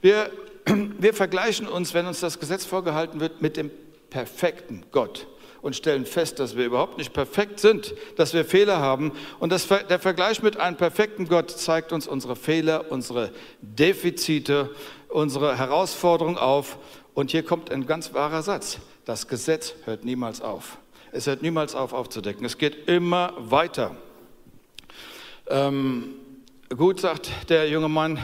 Wir, 0.00 0.30
wir 0.64 1.12
vergleichen 1.12 1.68
uns, 1.68 1.92
wenn 1.92 2.06
uns 2.06 2.20
das 2.20 2.40
Gesetz 2.40 2.64
vorgehalten 2.64 3.20
wird, 3.20 3.42
mit 3.42 3.58
dem 3.58 3.70
perfekten 4.08 4.84
Gott 4.90 5.26
und 5.60 5.76
stellen 5.76 6.06
fest, 6.06 6.38
dass 6.38 6.56
wir 6.56 6.64
überhaupt 6.64 6.96
nicht 6.96 7.12
perfekt 7.12 7.60
sind, 7.60 7.92
dass 8.16 8.32
wir 8.32 8.46
Fehler 8.46 8.78
haben. 8.78 9.12
Und 9.38 9.52
das, 9.52 9.66
der 9.68 9.98
Vergleich 9.98 10.42
mit 10.42 10.58
einem 10.58 10.78
perfekten 10.78 11.28
Gott 11.28 11.50
zeigt 11.50 11.92
uns 11.92 12.06
unsere 12.06 12.36
Fehler, 12.36 12.90
unsere 12.90 13.32
Defizite, 13.60 14.70
unsere 15.08 15.58
Herausforderungen 15.58 16.38
auf. 16.38 16.78
Und 17.16 17.30
hier 17.30 17.42
kommt 17.42 17.70
ein 17.70 17.86
ganz 17.86 18.12
wahrer 18.12 18.42
Satz. 18.42 18.76
Das 19.06 19.26
Gesetz 19.26 19.72
hört 19.86 20.04
niemals 20.04 20.42
auf. 20.42 20.76
Es 21.12 21.26
hört 21.26 21.40
niemals 21.40 21.74
auf 21.74 21.94
aufzudecken. 21.94 22.44
Es 22.44 22.58
geht 22.58 22.90
immer 22.90 23.32
weiter. 23.38 23.96
Ähm, 25.46 26.10
gut, 26.76 27.00
sagt 27.00 27.30
der 27.48 27.70
junge 27.70 27.88
Mann, 27.88 28.22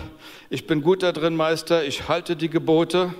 ich 0.50 0.66
bin 0.66 0.82
gut 0.82 1.02
da 1.02 1.12
drin, 1.12 1.36
Meister, 1.36 1.82
ich 1.86 2.06
halte 2.08 2.36
die 2.36 2.50
Gebote. 2.50 3.14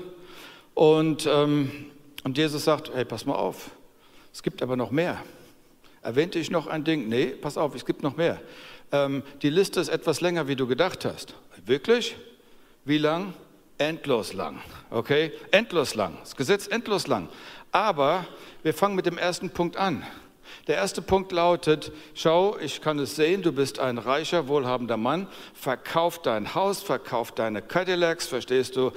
Und, 0.75 1.27
ähm, 1.27 1.87
und 2.23 2.37
Jesus 2.37 2.65
sagt, 2.65 2.93
hey, 2.93 3.07
pass 3.07 3.25
mal 3.25 3.37
auf, 3.37 3.71
es 4.31 4.43
gibt 4.43 4.61
aber 4.61 4.77
noch 4.77 4.91
mehr. 4.91 5.23
Erwähnte 6.03 6.39
ich 6.39 6.51
noch 6.51 6.67
ein 6.67 6.85
Ding? 6.85 7.09
Nee, 7.09 7.29
pass 7.29 7.57
auf, 7.57 7.75
es 7.75 7.87
gibt 7.87 8.03
noch 8.03 8.19
mehr. 8.19 8.43
Ähm, 8.93 9.23
die 9.41 9.49
Liste 9.49 9.81
ist 9.81 9.89
etwas 9.89 10.21
länger, 10.21 10.49
wie 10.49 10.57
du 10.57 10.67
gedacht 10.67 11.07
hast. 11.07 11.35
Wirklich? 11.65 12.15
Wie 12.85 12.99
lang? 12.99 13.33
Endlos 13.83 14.33
lang. 14.33 14.61
Okay? 14.91 15.33
Endlos 15.51 15.97
lang. 15.97 16.17
Das 16.21 16.37
Gesetz 16.37 16.69
endlos 16.69 17.09
lang. 17.09 17.29
Aber 17.73 18.27
wir 18.63 18.75
fangen 18.75 18.95
mit 18.95 19.07
dem 19.07 19.19
ersten 19.19 19.51
Punkt 19.51 19.77
an. 19.77 20.05
Der 20.69 20.77
erste 20.77 21.03
Punkt 21.03 21.33
lautet, 21.33 21.91
schau, 22.15 22.57
ich 22.59 22.81
kann 22.81 23.01
es 23.01 23.17
sehen, 23.17 23.43
du 23.43 23.51
bist 23.51 23.81
ein 23.81 23.99
reicher, 23.99 24.47
wohlhabender 24.47 24.97
Mann, 24.97 25.27
verkauf 25.55 26.23
dein 26.23 26.55
Haus, 26.55 26.81
verkauf 26.81 27.33
deine 27.33 27.63
Cadillacs, 27.63 28.29
verstehst 28.29 28.77
du, 28.77 28.93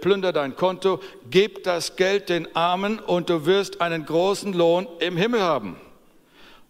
plünder 0.00 0.32
dein 0.32 0.56
Konto, 0.56 1.00
gib 1.30 1.62
das 1.62 1.94
Geld 1.94 2.30
den 2.30 2.56
Armen 2.56 2.98
und 2.98 3.30
du 3.30 3.46
wirst 3.46 3.80
einen 3.80 4.04
großen 4.04 4.52
Lohn 4.52 4.88
im 4.98 5.16
Himmel 5.16 5.42
haben. 5.42 5.76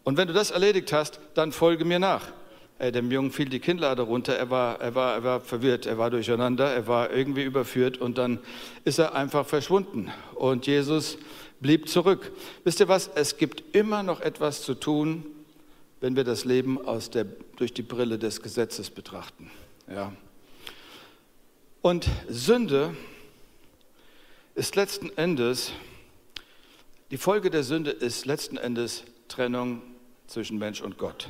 Und 0.02 0.18
wenn 0.18 0.28
du 0.28 0.34
das 0.34 0.50
erledigt 0.50 0.92
hast, 0.92 1.18
dann 1.32 1.50
folge 1.50 1.86
mir 1.86 1.98
nach. 1.98 2.26
Ey, 2.78 2.90
dem 2.90 3.10
Jungen 3.10 3.30
fiel 3.30 3.48
die 3.48 3.60
Kinnlade 3.60 4.02
runter, 4.02 4.34
er 4.34 4.50
war, 4.50 4.80
er, 4.80 4.94
war, 4.96 5.14
er 5.14 5.24
war 5.24 5.40
verwirrt, 5.40 5.86
er 5.86 5.96
war 5.96 6.10
durcheinander, 6.10 6.72
er 6.72 6.88
war 6.88 7.12
irgendwie 7.12 7.44
überführt 7.44 7.98
und 7.98 8.18
dann 8.18 8.40
ist 8.84 8.98
er 8.98 9.14
einfach 9.14 9.46
verschwunden. 9.46 10.10
Und 10.34 10.66
Jesus 10.66 11.16
blieb 11.60 11.88
zurück. 11.88 12.32
Wisst 12.64 12.80
ihr 12.80 12.88
was? 12.88 13.08
Es 13.14 13.36
gibt 13.36 13.76
immer 13.76 14.02
noch 14.02 14.20
etwas 14.20 14.62
zu 14.62 14.74
tun, 14.74 15.24
wenn 16.00 16.16
wir 16.16 16.24
das 16.24 16.44
Leben 16.44 16.80
der, 17.14 17.26
durch 17.56 17.72
die 17.72 17.82
Brille 17.82 18.18
des 18.18 18.42
Gesetzes 18.42 18.90
betrachten. 18.90 19.50
Ja. 19.88 20.12
Und 21.80 22.08
Sünde 22.28 22.96
ist 24.54 24.74
letzten 24.74 25.16
Endes, 25.16 25.72
die 27.10 27.18
Folge 27.18 27.50
der 27.50 27.62
Sünde 27.62 27.90
ist 27.92 28.26
letzten 28.26 28.56
Endes 28.56 29.04
Trennung 29.28 29.80
zwischen 30.26 30.58
Mensch 30.58 30.80
und 30.80 30.98
Gott. 30.98 31.28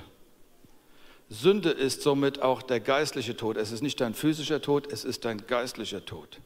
Sünde 1.28 1.70
ist 1.70 2.02
somit 2.02 2.42
auch 2.42 2.62
der 2.62 2.80
geistliche 2.80 3.36
Tod. 3.36 3.56
Es 3.56 3.72
ist 3.72 3.82
nicht 3.82 4.00
dein 4.00 4.14
physischer 4.14 4.60
Tod, 4.60 4.92
es 4.92 5.04
ist 5.04 5.24
dein 5.24 5.46
geistlicher 5.46 6.04
Tod. 6.04 6.40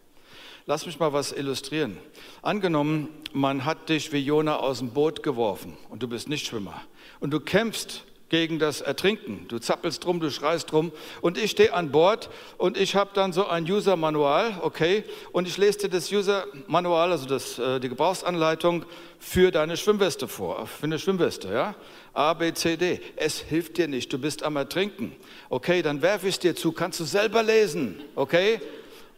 Lass 0.67 0.87
mich 0.87 0.99
mal 0.99 1.13
was 1.13 1.33
illustrieren. 1.33 1.97
Angenommen, 2.43 3.09
man 3.33 3.65
hat 3.65 3.89
dich 3.89 4.13
wie 4.13 4.19
Jona 4.19 4.59
aus 4.59 4.79
dem 4.79 4.91
Boot 4.91 5.23
geworfen 5.23 5.77
und 5.89 6.03
du 6.03 6.09
bist 6.09 6.29
nicht 6.29 6.47
Schwimmer 6.47 6.83
und 7.21 7.31
du 7.31 7.41
kämpfst 7.41 8.05
gegen 8.29 8.59
das 8.59 8.81
Ertrinken. 8.81 9.47
Du 9.49 9.59
zappelst 9.59 10.05
drum, 10.05 10.21
du 10.21 10.31
schreist 10.31 10.71
drum 10.71 10.93
und 11.23 11.39
ich 11.39 11.53
stehe 11.53 11.73
an 11.73 11.91
Bord 11.91 12.29
und 12.59 12.77
ich 12.77 12.95
habe 12.95 13.11
dann 13.15 13.33
so 13.33 13.47
ein 13.47 13.65
User-Manual, 13.65 14.61
okay, 14.63 15.05
und 15.33 15.49
ich 15.49 15.57
lese 15.57 15.79
dir 15.79 15.89
das 15.89 16.13
User-Manual, 16.13 17.13
also 17.13 17.27
das, 17.27 17.59
äh, 17.59 17.81
die 17.81 17.89
Gebrauchsanleitung 17.89 18.85
für 19.19 19.51
deine 19.51 19.77
Schwimmweste 19.77 20.29
vor, 20.29 20.67
für 20.67 20.85
eine 20.85 20.99
Schwimmweste, 20.99 21.53
ja. 21.53 21.75
A, 22.19 22.35
B, 22.35 22.53
C, 22.53 22.77
D. 22.77 23.01
Es 23.15 23.39
hilft 23.39 23.79
dir 23.79 23.87
nicht, 23.87 24.13
du 24.13 24.19
bist 24.19 24.43
am 24.43 24.57
Ertrinken. 24.57 25.15
Okay, 25.51 25.83
dann 25.83 26.03
werfe 26.03 26.27
ich 26.27 26.35
es 26.35 26.41
dir 26.41 26.57
zu, 26.57 26.73
kannst 26.73 26.99
du 26.99 27.05
selber 27.05 27.45
lesen, 27.45 28.03
okay? 28.17 28.61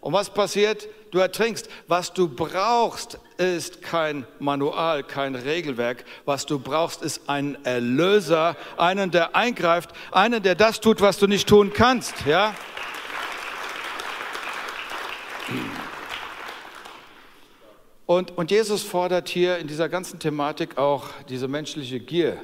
Und 0.02 0.12
was 0.12 0.28
passiert? 0.28 0.86
Du 1.10 1.18
ertrinkst. 1.18 1.70
Was 1.88 2.12
du 2.12 2.28
brauchst, 2.28 3.18
ist 3.38 3.80
kein 3.80 4.26
Manual, 4.38 5.02
kein 5.02 5.34
Regelwerk. 5.34 6.04
Was 6.26 6.44
du 6.44 6.58
brauchst, 6.58 7.00
ist 7.00 7.26
einen 7.26 7.56
Erlöser, 7.64 8.54
einen, 8.76 9.10
der 9.10 9.34
eingreift, 9.34 9.90
einen, 10.12 10.42
der 10.42 10.54
das 10.54 10.80
tut, 10.80 11.00
was 11.00 11.16
du 11.16 11.26
nicht 11.26 11.48
tun 11.48 11.72
kannst. 11.72 12.26
Ja? 12.26 12.54
Und, 18.04 18.36
und 18.36 18.50
Jesus 18.50 18.82
fordert 18.82 19.30
hier 19.30 19.56
in 19.56 19.68
dieser 19.68 19.88
ganzen 19.88 20.18
Thematik 20.18 20.76
auch 20.76 21.08
diese 21.30 21.48
menschliche 21.48 21.98
Gier 21.98 22.38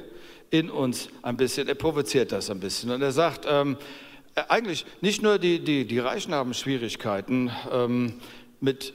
in 0.49 0.69
uns 0.69 1.09
ein 1.21 1.37
bisschen. 1.37 1.67
Er 1.67 1.75
provoziert 1.75 2.31
das 2.31 2.49
ein 2.49 2.59
bisschen. 2.59 2.91
Und 2.91 3.01
er 3.01 3.11
sagt, 3.11 3.45
ähm, 3.47 3.77
äh, 4.35 4.43
eigentlich 4.49 4.85
nicht 5.01 5.21
nur 5.21 5.39
die, 5.39 5.59
die, 5.59 5.85
die 5.85 5.99
Reichen 5.99 6.33
haben 6.33 6.53
Schwierigkeiten 6.53 7.51
ähm, 7.71 8.19
mit 8.59 8.93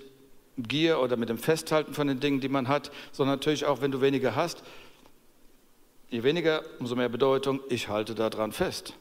Gier 0.57 1.01
oder 1.01 1.17
mit 1.17 1.29
dem 1.29 1.39
Festhalten 1.39 1.95
von 1.95 2.07
den 2.07 2.21
Dingen, 2.21 2.41
die 2.41 2.49
man 2.49 2.69
hat, 2.69 2.91
sondern 3.11 3.37
natürlich 3.37 3.65
auch, 3.65 3.81
wenn 3.81 3.91
du 3.91 4.01
weniger 4.01 4.37
hast, 4.37 4.63
je 6.11 6.23
weniger, 6.23 6.63
umso 6.79 6.95
mehr 6.95 7.09
Bedeutung, 7.09 7.61
ich 7.71 7.89
halte 7.89 8.15
daran 8.15 8.53
fest. 8.53 8.95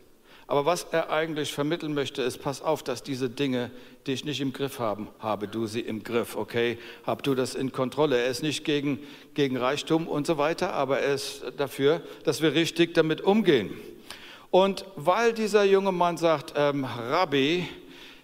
Aber 0.51 0.65
was 0.65 0.85
er 0.91 1.09
eigentlich 1.09 1.53
vermitteln 1.53 1.93
möchte, 1.93 2.21
ist, 2.21 2.39
pass 2.39 2.61
auf, 2.61 2.83
dass 2.83 3.03
diese 3.03 3.29
Dinge 3.29 3.71
dich 4.05 4.25
nicht 4.25 4.41
im 4.41 4.51
Griff 4.51 4.79
haben. 4.79 5.07
Habe 5.19 5.47
du 5.47 5.65
sie 5.65 5.79
im 5.79 6.03
Griff, 6.03 6.35
okay? 6.35 6.77
Hab 7.05 7.23
du 7.23 7.35
das 7.35 7.55
in 7.55 7.71
Kontrolle. 7.71 8.17
Er 8.17 8.27
ist 8.27 8.43
nicht 8.43 8.65
gegen, 8.65 8.99
gegen 9.33 9.55
Reichtum 9.55 10.09
und 10.09 10.27
so 10.27 10.37
weiter, 10.37 10.73
aber 10.73 10.99
er 10.99 11.13
ist 11.13 11.45
dafür, 11.55 12.01
dass 12.25 12.41
wir 12.41 12.53
richtig 12.53 12.93
damit 12.93 13.21
umgehen. 13.21 13.71
Und 14.49 14.83
weil 14.97 15.31
dieser 15.31 15.63
junge 15.63 15.93
Mann 15.93 16.17
sagt, 16.17 16.51
ähm, 16.57 16.83
Rabbi, 16.83 17.65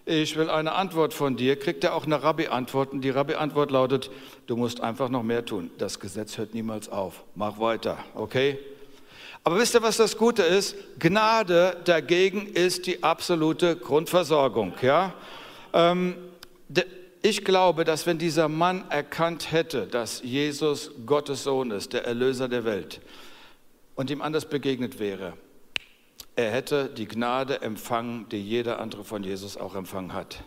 ich 0.05 0.35
will 0.35 0.49
eine 0.49 0.73
Antwort 0.73 1.13
von 1.13 1.37
dir, 1.37 1.57
kriegt 1.57 1.85
er 1.85 1.95
auch 1.95 2.05
eine 2.05 2.21
Rabbi-Antwort. 2.21 2.91
Und 2.91 3.05
die 3.05 3.09
Rabbi-Antwort 3.09 3.71
lautet, 3.71 4.11
du 4.47 4.57
musst 4.57 4.81
einfach 4.81 5.07
noch 5.07 5.23
mehr 5.23 5.45
tun. 5.45 5.71
Das 5.77 6.01
Gesetz 6.01 6.37
hört 6.37 6.53
niemals 6.53 6.89
auf. 6.89 7.23
Mach 7.35 7.57
weiter, 7.57 7.97
okay? 8.15 8.59
Aber 9.43 9.57
wisst 9.57 9.75
ihr, 9.75 9.81
was 9.81 9.97
das 9.97 10.17
Gute 10.17 10.43
ist? 10.43 10.75
Gnade 10.99 11.77
dagegen 11.85 12.47
ist 12.47 12.85
die 12.85 13.03
absolute 13.03 13.75
Grundversorgung. 13.75 14.73
Ja? 14.81 15.13
Ähm, 15.73 16.15
ich 17.21 17.43
glaube, 17.43 17.83
dass 17.83 18.05
wenn 18.05 18.17
dieser 18.17 18.47
Mann 18.47 18.85
erkannt 18.89 19.51
hätte, 19.51 19.87
dass 19.87 20.21
Jesus 20.23 20.91
Gottes 21.05 21.43
Sohn 21.43 21.71
ist, 21.71 21.93
der 21.93 22.05
Erlöser 22.05 22.47
der 22.47 22.63
Welt, 22.63 23.01
und 23.95 24.09
ihm 24.11 24.21
anders 24.21 24.45
begegnet 24.45 24.99
wäre, 24.99 25.33
er 26.35 26.51
hätte 26.51 26.85
die 26.85 27.07
Gnade 27.07 27.61
empfangen, 27.61 28.29
die 28.29 28.41
jeder 28.41 28.79
andere 28.79 29.03
von 29.03 29.23
Jesus 29.23 29.57
auch 29.57 29.75
empfangen 29.75 30.13
hat. 30.13 30.43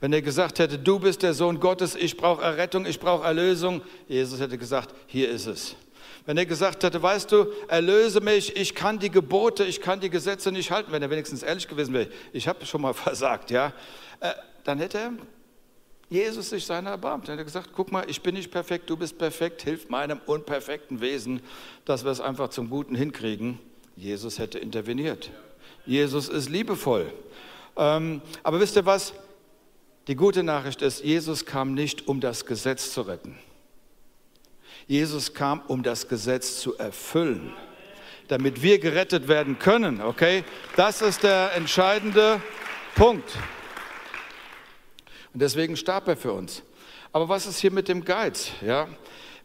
Wenn 0.00 0.12
er 0.12 0.22
gesagt 0.22 0.58
hätte, 0.58 0.78
du 0.78 0.98
bist 0.98 1.22
der 1.22 1.34
Sohn 1.34 1.60
Gottes, 1.60 1.94
ich 1.94 2.16
brauche 2.16 2.42
Errettung, 2.42 2.86
ich 2.86 2.98
brauche 2.98 3.24
Erlösung, 3.24 3.82
Jesus 4.08 4.40
hätte 4.40 4.58
gesagt, 4.58 4.94
hier 5.06 5.28
ist 5.28 5.46
es. 5.46 5.76
Wenn 6.26 6.38
er 6.38 6.46
gesagt 6.46 6.82
hätte, 6.84 7.02
weißt 7.02 7.30
du, 7.32 7.46
erlöse 7.68 8.20
mich, 8.20 8.56
ich 8.56 8.74
kann 8.74 8.98
die 8.98 9.10
Gebote, 9.10 9.64
ich 9.64 9.80
kann 9.80 10.00
die 10.00 10.08
Gesetze 10.08 10.50
nicht 10.52 10.70
halten, 10.70 10.90
wenn 10.90 11.02
er 11.02 11.10
wenigstens 11.10 11.42
ehrlich 11.42 11.68
gewesen 11.68 11.92
wäre, 11.92 12.08
ich 12.32 12.48
habe 12.48 12.64
schon 12.64 12.80
mal 12.80 12.94
versagt, 12.94 13.50
ja, 13.50 13.72
äh, 14.20 14.32
dann 14.64 14.78
hätte 14.78 15.12
Jesus 16.08 16.50
sich 16.50 16.64
seiner 16.64 16.90
erbarmt. 16.90 17.28
Er 17.28 17.34
hätte 17.34 17.44
gesagt, 17.44 17.70
guck 17.74 17.90
mal, 17.90 18.08
ich 18.08 18.22
bin 18.22 18.34
nicht 18.34 18.50
perfekt, 18.50 18.88
du 18.88 18.96
bist 18.96 19.18
perfekt, 19.18 19.62
hilf 19.62 19.88
meinem 19.88 20.20
unperfekten 20.26 21.00
Wesen, 21.00 21.40
dass 21.84 22.04
wir 22.04 22.10
es 22.10 22.20
einfach 22.20 22.48
zum 22.48 22.70
Guten 22.70 22.94
hinkriegen. 22.94 23.58
Jesus 23.96 24.38
hätte 24.38 24.58
interveniert. 24.58 25.30
Jesus 25.86 26.28
ist 26.28 26.48
liebevoll. 26.48 27.12
Ähm, 27.76 28.22
aber 28.42 28.60
wisst 28.60 28.76
ihr 28.76 28.86
was? 28.86 29.12
Die 30.06 30.16
gute 30.16 30.42
Nachricht 30.42 30.82
ist, 30.82 31.02
Jesus 31.02 31.46
kam 31.46 31.74
nicht, 31.74 32.08
um 32.08 32.20
das 32.20 32.44
Gesetz 32.46 32.92
zu 32.92 33.02
retten. 33.02 33.38
Jesus 34.86 35.32
kam, 35.32 35.62
um 35.68 35.82
das 35.82 36.08
Gesetz 36.08 36.60
zu 36.60 36.76
erfüllen, 36.76 37.52
damit 38.28 38.62
wir 38.62 38.78
gerettet 38.78 39.28
werden 39.28 39.58
können. 39.58 40.00
Okay? 40.00 40.44
Das 40.76 41.02
ist 41.02 41.22
der 41.22 41.52
entscheidende 41.54 42.40
Punkt. 42.94 43.30
Und 45.32 45.40
deswegen 45.40 45.76
starb 45.76 46.08
er 46.08 46.16
für 46.16 46.32
uns. 46.32 46.62
Aber 47.12 47.28
was 47.28 47.46
ist 47.46 47.60
hier 47.60 47.70
mit 47.70 47.88
dem 47.88 48.04
Geiz? 48.04 48.50
Ja? 48.60 48.88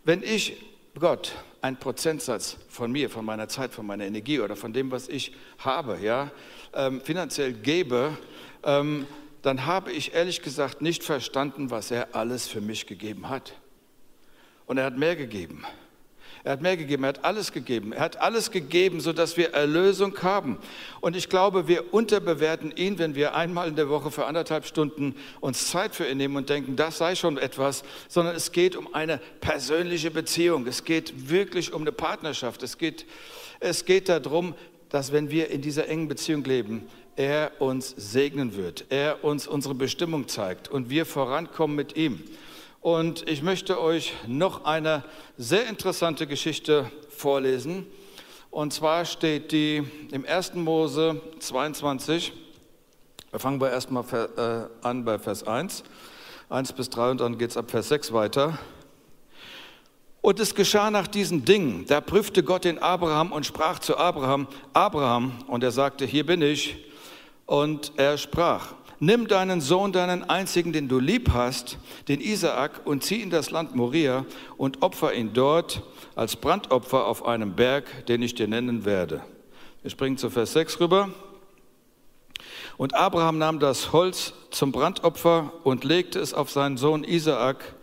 Wenn 0.03 0.23
ich 0.23 0.57
Gott 0.99 1.33
einen 1.61 1.77
Prozentsatz 1.77 2.57
von 2.69 2.91
mir, 2.91 3.09
von 3.09 3.25
meiner 3.25 3.47
Zeit, 3.47 3.71
von 3.71 3.85
meiner 3.85 4.05
Energie 4.05 4.39
oder 4.39 4.55
von 4.55 4.73
dem, 4.73 4.91
was 4.91 5.07
ich 5.07 5.33
habe, 5.59 5.99
ja, 6.01 6.31
ähm, 6.73 7.01
finanziell 7.01 7.53
gebe, 7.53 8.17
ähm, 8.63 9.05
dann 9.41 9.65
habe 9.65 9.91
ich 9.91 10.13
ehrlich 10.13 10.41
gesagt 10.41 10.81
nicht 10.81 11.03
verstanden, 11.03 11.69
was 11.71 11.91
er 11.91 12.15
alles 12.15 12.47
für 12.47 12.61
mich 12.61 12.87
gegeben 12.87 13.29
hat. 13.29 13.53
Und 14.69 14.77
er 14.77 14.85
hat 14.85 14.99
mehr 14.99 15.15
gegeben. 15.15 15.65
Er 16.43 16.51
hat 16.51 16.61
mehr 16.61 16.77
gegeben, 16.77 17.03
er 17.03 17.09
hat 17.09 17.25
alles 17.25 17.51
gegeben. 17.51 17.91
Er 17.91 18.01
hat 18.01 18.21
alles 18.21 18.51
gegeben, 18.51 19.01
sodass 19.01 19.35
wir 19.35 19.49
Erlösung 19.55 20.15
haben. 20.21 20.59
Und 21.01 21.15
ich 21.15 21.27
glaube, 21.27 21.67
wir 21.67 21.91
unterbewerten 21.91 22.71
ihn, 22.75 22.99
wenn 22.99 23.15
wir 23.15 23.33
einmal 23.33 23.67
in 23.67 23.75
der 23.75 23.89
Woche 23.89 24.11
für 24.11 24.27
anderthalb 24.27 24.67
Stunden 24.67 25.15
uns 25.39 25.71
Zeit 25.71 25.95
für 25.95 26.07
ihn 26.07 26.17
nehmen 26.17 26.37
und 26.37 26.49
denken, 26.49 26.75
das 26.75 26.99
sei 26.99 27.15
schon 27.15 27.39
etwas, 27.39 27.83
sondern 28.09 28.35
es 28.35 28.51
geht 28.51 28.75
um 28.75 28.93
eine 28.93 29.19
persönliche 29.41 30.11
Beziehung. 30.11 30.67
Es 30.67 30.85
geht 30.85 31.31
wirklich 31.31 31.73
um 31.73 31.81
eine 31.81 31.91
Partnerschaft. 31.91 32.61
Es 32.61 32.77
geht, 32.77 33.07
es 33.59 33.85
geht 33.85 34.07
darum, 34.07 34.53
dass 34.89 35.11
wenn 35.11 35.31
wir 35.31 35.49
in 35.49 35.63
dieser 35.63 35.87
engen 35.87 36.07
Beziehung 36.07 36.43
leben, 36.43 36.87
er 37.15 37.53
uns 37.57 37.95
segnen 37.97 38.55
wird, 38.55 38.85
er 38.89 39.23
uns 39.23 39.47
unsere 39.47 39.73
Bestimmung 39.73 40.27
zeigt 40.27 40.67
und 40.67 40.91
wir 40.91 41.07
vorankommen 41.07 41.75
mit 41.75 41.97
ihm. 41.97 42.21
Und 42.81 43.27
ich 43.27 43.41
möchte 43.43 43.81
euch 43.81 44.13
noch 44.25 44.63
eine 44.63 45.03
sehr 45.37 45.67
interessante 45.67 46.25
Geschichte 46.27 46.89
vorlesen. 47.09 47.85
Und 48.51 48.71
zwar 48.71 49.03
steht 49.03 49.51
die 49.51 49.83
im 50.11 50.25
1. 50.25 50.53
Mose 50.53 51.21
22. 51.39 52.31
Wir 53.31 53.39
fangen 53.39 53.59
wir 53.59 53.69
erstmal 53.69 54.05
äh, 54.13 54.87
an 54.87 55.03
bei 55.03 55.19
Vers 55.19 55.45
1, 55.45 55.83
1 56.47 56.71
bis 56.71 56.89
3 56.89 57.11
und 57.11 57.19
dann 57.19 57.37
geht 57.37 57.49
es 57.49 57.57
ab 57.57 57.69
Vers 57.69 57.89
6 57.89 58.13
weiter. 58.13 58.57
Und 60.21 60.39
es 60.39 60.55
geschah 60.55 60.89
nach 60.89 61.07
diesen 61.07 61.43
Dingen, 61.43 61.85
da 61.85 61.99
prüfte 61.99 62.43
Gott 62.43 62.63
den 62.63 62.79
Abraham 62.79 63.33
und 63.33 63.45
sprach 63.45 63.79
zu 63.79 63.97
Abraham, 63.97 64.47
Abraham, 64.71 65.33
und 65.47 65.65
er 65.65 65.71
sagte, 65.71 66.05
hier 66.05 66.25
bin 66.25 66.41
ich. 66.41 66.77
Und 67.45 67.91
er 67.97 68.17
sprach, 68.17 68.73
nimm 68.99 69.27
deinen 69.27 69.61
Sohn, 69.61 69.91
deinen 69.91 70.29
einzigen, 70.29 70.73
den 70.73 70.87
du 70.87 70.99
lieb 70.99 71.31
hast, 71.33 71.77
den 72.07 72.21
Isaak, 72.21 72.85
und 72.85 73.03
zieh 73.03 73.21
in 73.21 73.29
das 73.29 73.51
Land 73.51 73.75
Moria 73.75 74.25
und 74.57 74.81
opfer 74.81 75.13
ihn 75.13 75.33
dort 75.33 75.83
als 76.15 76.35
Brandopfer 76.35 77.05
auf 77.05 77.25
einem 77.25 77.53
Berg, 77.53 78.05
den 78.07 78.21
ich 78.21 78.35
dir 78.35 78.47
nennen 78.47 78.85
werde. 78.85 79.21
Wir 79.81 79.91
springen 79.91 80.17
zu 80.17 80.29
Vers 80.29 80.53
6 80.53 80.79
rüber. 80.79 81.09
Und 82.77 82.93
Abraham 82.93 83.37
nahm 83.37 83.59
das 83.59 83.91
Holz 83.91 84.33
zum 84.51 84.71
Brandopfer 84.71 85.51
und 85.63 85.83
legte 85.83 86.19
es 86.19 86.33
auf 86.33 86.49
seinen 86.49 86.77
Sohn 86.77 87.03
Isaak. 87.03 87.75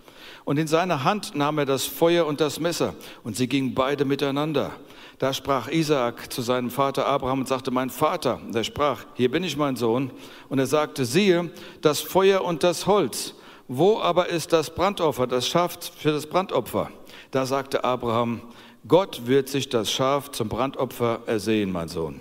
Und 0.44 0.58
in 0.58 0.68
seine 0.68 1.04
Hand 1.04 1.34
nahm 1.34 1.58
er 1.58 1.66
das 1.66 1.84
Feuer 1.84 2.26
und 2.26 2.40
das 2.40 2.60
Messer, 2.60 2.94
und 3.24 3.36
sie 3.36 3.48
gingen 3.48 3.74
beide 3.74 4.04
miteinander. 4.04 4.72
Da 5.18 5.32
sprach 5.32 5.68
Isaak 5.68 6.30
zu 6.30 6.42
seinem 6.42 6.70
Vater 6.70 7.06
Abraham 7.06 7.40
und 7.40 7.48
sagte, 7.48 7.70
mein 7.70 7.88
Vater, 7.88 8.38
der 8.48 8.64
sprach, 8.64 9.04
hier 9.14 9.30
bin 9.30 9.44
ich 9.44 9.56
mein 9.56 9.76
Sohn. 9.76 10.10
Und 10.50 10.58
er 10.58 10.66
sagte, 10.66 11.06
siehe, 11.06 11.50
das 11.80 12.00
Feuer 12.00 12.44
und 12.44 12.62
das 12.62 12.86
Holz. 12.86 13.34
Wo 13.66 13.98
aber 13.98 14.28
ist 14.28 14.52
das 14.52 14.74
Brandopfer, 14.74 15.26
das 15.26 15.48
Schaf 15.48 15.78
für 15.96 16.12
das 16.12 16.26
Brandopfer? 16.26 16.90
Da 17.30 17.46
sagte 17.46 17.82
Abraham, 17.82 18.42
Gott 18.86 19.26
wird 19.26 19.48
sich 19.48 19.68
das 19.68 19.90
Schaf 19.90 20.30
zum 20.30 20.48
Brandopfer 20.48 21.20
ersehen, 21.26 21.72
mein 21.72 21.88
Sohn. 21.88 22.20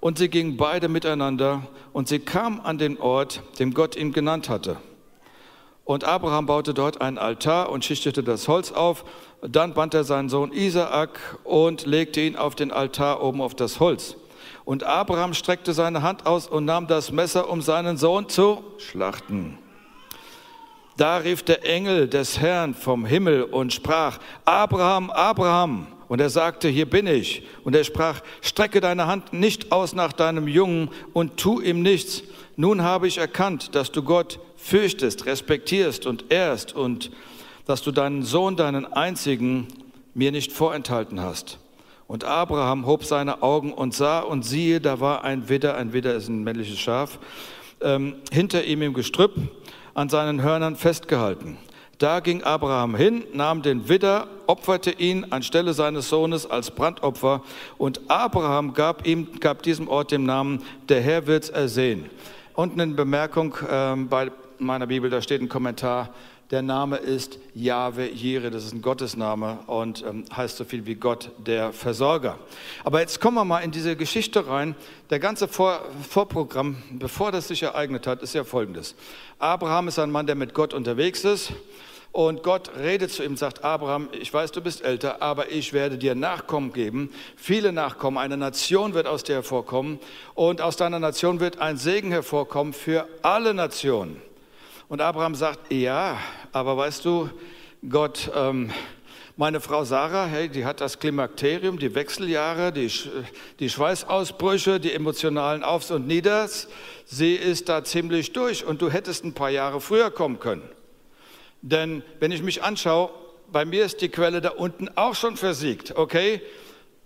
Und 0.00 0.18
sie 0.18 0.28
gingen 0.28 0.56
beide 0.56 0.88
miteinander 0.88 1.66
und 1.92 2.08
sie 2.08 2.20
kamen 2.20 2.60
an 2.60 2.78
den 2.78 2.98
Ort, 2.98 3.42
den 3.58 3.74
Gott 3.74 3.96
ihm 3.96 4.12
genannt 4.12 4.48
hatte. 4.48 4.76
Und 5.88 6.04
Abraham 6.04 6.44
baute 6.44 6.74
dort 6.74 7.00
einen 7.00 7.16
Altar 7.16 7.70
und 7.70 7.82
schichtete 7.82 8.22
das 8.22 8.46
Holz 8.46 8.72
auf. 8.72 9.06
Dann 9.40 9.72
band 9.72 9.94
er 9.94 10.04
seinen 10.04 10.28
Sohn 10.28 10.52
Isaak 10.52 11.38
und 11.44 11.86
legte 11.86 12.20
ihn 12.20 12.36
auf 12.36 12.54
den 12.54 12.70
Altar 12.70 13.22
oben 13.22 13.40
auf 13.40 13.54
das 13.54 13.80
Holz. 13.80 14.14
Und 14.66 14.84
Abraham 14.84 15.32
streckte 15.32 15.72
seine 15.72 16.02
Hand 16.02 16.26
aus 16.26 16.46
und 16.46 16.66
nahm 16.66 16.88
das 16.88 17.10
Messer, 17.10 17.48
um 17.48 17.62
seinen 17.62 17.96
Sohn 17.96 18.28
zu 18.28 18.62
schlachten. 18.76 19.56
Da 20.98 21.16
rief 21.16 21.42
der 21.42 21.64
Engel 21.64 22.06
des 22.06 22.38
Herrn 22.38 22.74
vom 22.74 23.06
Himmel 23.06 23.44
und 23.44 23.72
sprach, 23.72 24.18
Abraham, 24.44 25.08
Abraham. 25.08 25.86
Und 26.08 26.20
er 26.20 26.28
sagte, 26.28 26.68
hier 26.68 26.90
bin 26.90 27.06
ich. 27.06 27.46
Und 27.64 27.74
er 27.74 27.84
sprach, 27.84 28.20
strecke 28.42 28.82
deine 28.82 29.06
Hand 29.06 29.32
nicht 29.32 29.72
aus 29.72 29.94
nach 29.94 30.12
deinem 30.12 30.48
Jungen 30.48 30.90
und 31.14 31.38
tu 31.38 31.62
ihm 31.62 31.80
nichts. 31.80 32.24
Nun 32.56 32.82
habe 32.82 33.08
ich 33.08 33.16
erkannt, 33.16 33.74
dass 33.74 33.90
du 33.90 34.02
Gott 34.02 34.38
fürchtest, 34.58 35.24
respektierst 35.24 36.04
und 36.04 36.30
ehrst 36.30 36.74
und 36.74 37.10
dass 37.64 37.82
du 37.82 37.92
deinen 37.92 38.22
Sohn, 38.22 38.56
deinen 38.56 38.92
einzigen, 38.92 39.68
mir 40.14 40.32
nicht 40.32 40.52
vorenthalten 40.52 41.20
hast. 41.20 41.58
Und 42.06 42.24
Abraham 42.24 42.86
hob 42.86 43.04
seine 43.04 43.42
Augen 43.42 43.72
und 43.72 43.94
sah 43.94 44.20
und 44.20 44.42
siehe, 44.42 44.80
da 44.80 45.00
war 45.00 45.24
ein 45.24 45.48
Widder, 45.48 45.76
ein 45.76 45.92
Widder 45.92 46.14
ist 46.14 46.28
ein 46.28 46.42
männliches 46.42 46.78
Schaf, 46.78 47.18
ähm, 47.80 48.16
hinter 48.32 48.64
ihm 48.64 48.82
im 48.82 48.94
Gestrüpp 48.94 49.34
an 49.94 50.08
seinen 50.08 50.42
Hörnern 50.42 50.76
festgehalten. 50.76 51.58
Da 51.98 52.20
ging 52.20 52.42
Abraham 52.44 52.94
hin, 52.94 53.24
nahm 53.32 53.60
den 53.62 53.88
Widder, 53.88 54.28
opferte 54.46 54.92
ihn 54.92 55.26
anstelle 55.30 55.74
seines 55.74 56.08
Sohnes 56.08 56.48
als 56.48 56.70
Brandopfer 56.70 57.42
und 57.76 58.00
Abraham 58.08 58.72
gab 58.72 59.06
ihm, 59.06 59.40
gab 59.40 59.62
diesem 59.62 59.88
Ort 59.88 60.12
den 60.12 60.24
Namen, 60.24 60.62
der 60.88 61.00
Herr 61.00 61.26
wird's 61.26 61.48
ersehen. 61.48 62.08
Unten 62.54 62.80
eine 62.80 62.94
Bemerkung 62.94 63.56
ähm, 63.68 64.08
bei 64.08 64.30
meiner 64.58 64.86
Bibel, 64.86 65.10
da 65.10 65.22
steht 65.22 65.40
ein 65.40 65.48
Kommentar, 65.48 66.14
der 66.50 66.62
Name 66.62 66.96
ist 66.96 67.38
Jahwe 67.54 68.08
Jire, 68.08 68.50
das 68.50 68.64
ist 68.64 68.72
ein 68.72 68.80
Gottesname 68.80 69.58
und 69.66 70.02
ähm, 70.08 70.24
heißt 70.34 70.56
so 70.56 70.64
viel 70.64 70.86
wie 70.86 70.94
Gott, 70.94 71.30
der 71.36 71.74
Versorger. 71.74 72.38
Aber 72.84 73.00
jetzt 73.00 73.20
kommen 73.20 73.36
wir 73.36 73.44
mal 73.44 73.60
in 73.60 73.70
diese 73.70 73.96
Geschichte 73.96 74.46
rein. 74.46 74.74
Der 75.10 75.18
ganze 75.18 75.46
Vor 75.46 75.82
Vorprogramm, 76.08 76.82
bevor 76.92 77.32
das 77.32 77.48
sich 77.48 77.62
ereignet 77.62 78.06
hat, 78.06 78.22
ist 78.22 78.34
ja 78.34 78.44
folgendes. 78.44 78.94
Abraham 79.38 79.88
ist 79.88 79.98
ein 79.98 80.10
Mann, 80.10 80.26
der 80.26 80.36
mit 80.36 80.54
Gott 80.54 80.72
unterwegs 80.72 81.22
ist. 81.24 81.52
Und 82.12 82.42
Gott 82.42 82.70
redet 82.78 83.12
zu 83.12 83.22
ihm, 83.22 83.36
sagt 83.36 83.62
Abraham, 83.62 84.08
ich 84.18 84.32
weiß, 84.32 84.50
du 84.52 84.62
bist 84.62 84.82
älter, 84.82 85.20
aber 85.20 85.52
ich 85.52 85.74
werde 85.74 85.98
dir 85.98 86.14
Nachkommen 86.14 86.72
geben, 86.72 87.10
viele 87.36 87.70
Nachkommen, 87.70 88.16
eine 88.16 88.38
Nation 88.38 88.94
wird 88.94 89.06
aus 89.06 89.22
dir 89.22 89.34
hervorkommen 89.34 90.00
und 90.34 90.62
aus 90.62 90.76
deiner 90.76 90.98
Nation 90.98 91.38
wird 91.38 91.58
ein 91.60 91.76
Segen 91.76 92.10
hervorkommen 92.10 92.72
für 92.72 93.06
alle 93.20 93.52
Nationen. 93.52 94.22
Und 94.88 95.02
Abraham 95.02 95.34
sagt, 95.34 95.70
ja, 95.70 96.16
aber 96.50 96.74
weißt 96.78 97.04
du, 97.04 97.28
Gott, 97.90 98.30
ähm, 98.34 98.72
meine 99.36 99.60
Frau 99.60 99.84
Sarah, 99.84 100.24
hey, 100.24 100.48
die 100.48 100.64
hat 100.64 100.80
das 100.80 100.98
Klimakterium, 100.98 101.78
die 101.78 101.94
Wechseljahre, 101.94 102.72
die, 102.72 102.90
die 103.60 103.68
Schweißausbrüche, 103.68 104.80
die 104.80 104.94
emotionalen 104.94 105.62
Aufs 105.62 105.90
und 105.90 106.06
Nieders. 106.06 106.68
Sie 107.04 107.34
ist 107.34 107.68
da 107.68 107.84
ziemlich 107.84 108.32
durch 108.32 108.64
und 108.64 108.80
du 108.80 108.90
hättest 108.90 109.24
ein 109.24 109.34
paar 109.34 109.50
Jahre 109.50 109.82
früher 109.82 110.10
kommen 110.10 110.40
können. 110.40 110.66
Denn 111.60 112.02
wenn 112.18 112.32
ich 112.32 112.42
mich 112.42 112.62
anschaue, 112.62 113.10
bei 113.52 113.66
mir 113.66 113.84
ist 113.84 114.00
die 114.00 114.08
Quelle 114.08 114.40
da 114.40 114.50
unten 114.50 114.88
auch 114.96 115.14
schon 115.14 115.36
versiegt, 115.36 115.96
okay? 115.96 116.40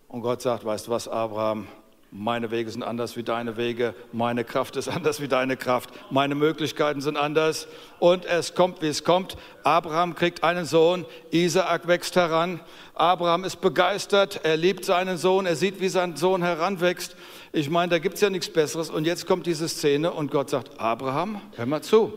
Und 0.07 0.21
Gott 0.21 0.41
sagt, 0.41 0.65
weißt 0.65 0.87
du 0.87 0.93
was, 0.93 1.09
Abraham, 1.09 1.67
meine 2.15 2.51
Wege 2.51 2.71
sind 2.71 2.83
anders 2.83 3.17
wie 3.17 3.23
deine 3.23 3.57
Wege, 3.57 3.95
meine 4.13 4.45
Kraft 4.45 4.77
ist 4.77 4.89
anders 4.89 5.21
wie 5.23 5.29
deine 5.29 5.57
Kraft, 5.57 5.91
meine 6.11 6.35
Möglichkeiten 6.35 7.01
sind 7.01 7.17
anders 7.17 7.67
und 7.99 8.27
es 8.27 8.55
kommt, 8.55 8.83
wie 8.83 8.89
es 8.89 9.03
kommt. 9.03 9.37
Abraham 9.65 10.15
kriegt 10.15 10.45
einen 10.45 10.67
Sohn, 10.67 11.07
Isaak 11.31 11.89
wächst 11.89 12.15
heran. 12.15 12.61
Abraham 12.95 13.45
ist 13.45 13.63
begeistert, 13.63 14.41
er 14.45 14.59
liebt 14.59 14.85
seinen 14.85 15.17
Sohn, 15.17 15.47
er 15.47 15.57
sieht, 15.57 15.81
wie 15.81 15.89
sein 15.89 16.15
Sohn 16.17 16.43
heranwächst. 16.43 17.17
Ich 17.51 17.71
meine, 17.71 17.89
da 17.89 17.99
gibt 17.99 18.17
es 18.17 18.21
ja 18.21 18.29
nichts 18.29 18.53
Besseres. 18.53 18.91
Und 18.91 19.07
jetzt 19.07 19.27
kommt 19.27 19.47
diese 19.47 19.67
Szene 19.67 20.13
und 20.13 20.31
Gott 20.31 20.51
sagt, 20.51 20.79
Abraham, 20.79 21.41
hör 21.57 21.67
mal 21.67 21.83
zu. 21.83 22.13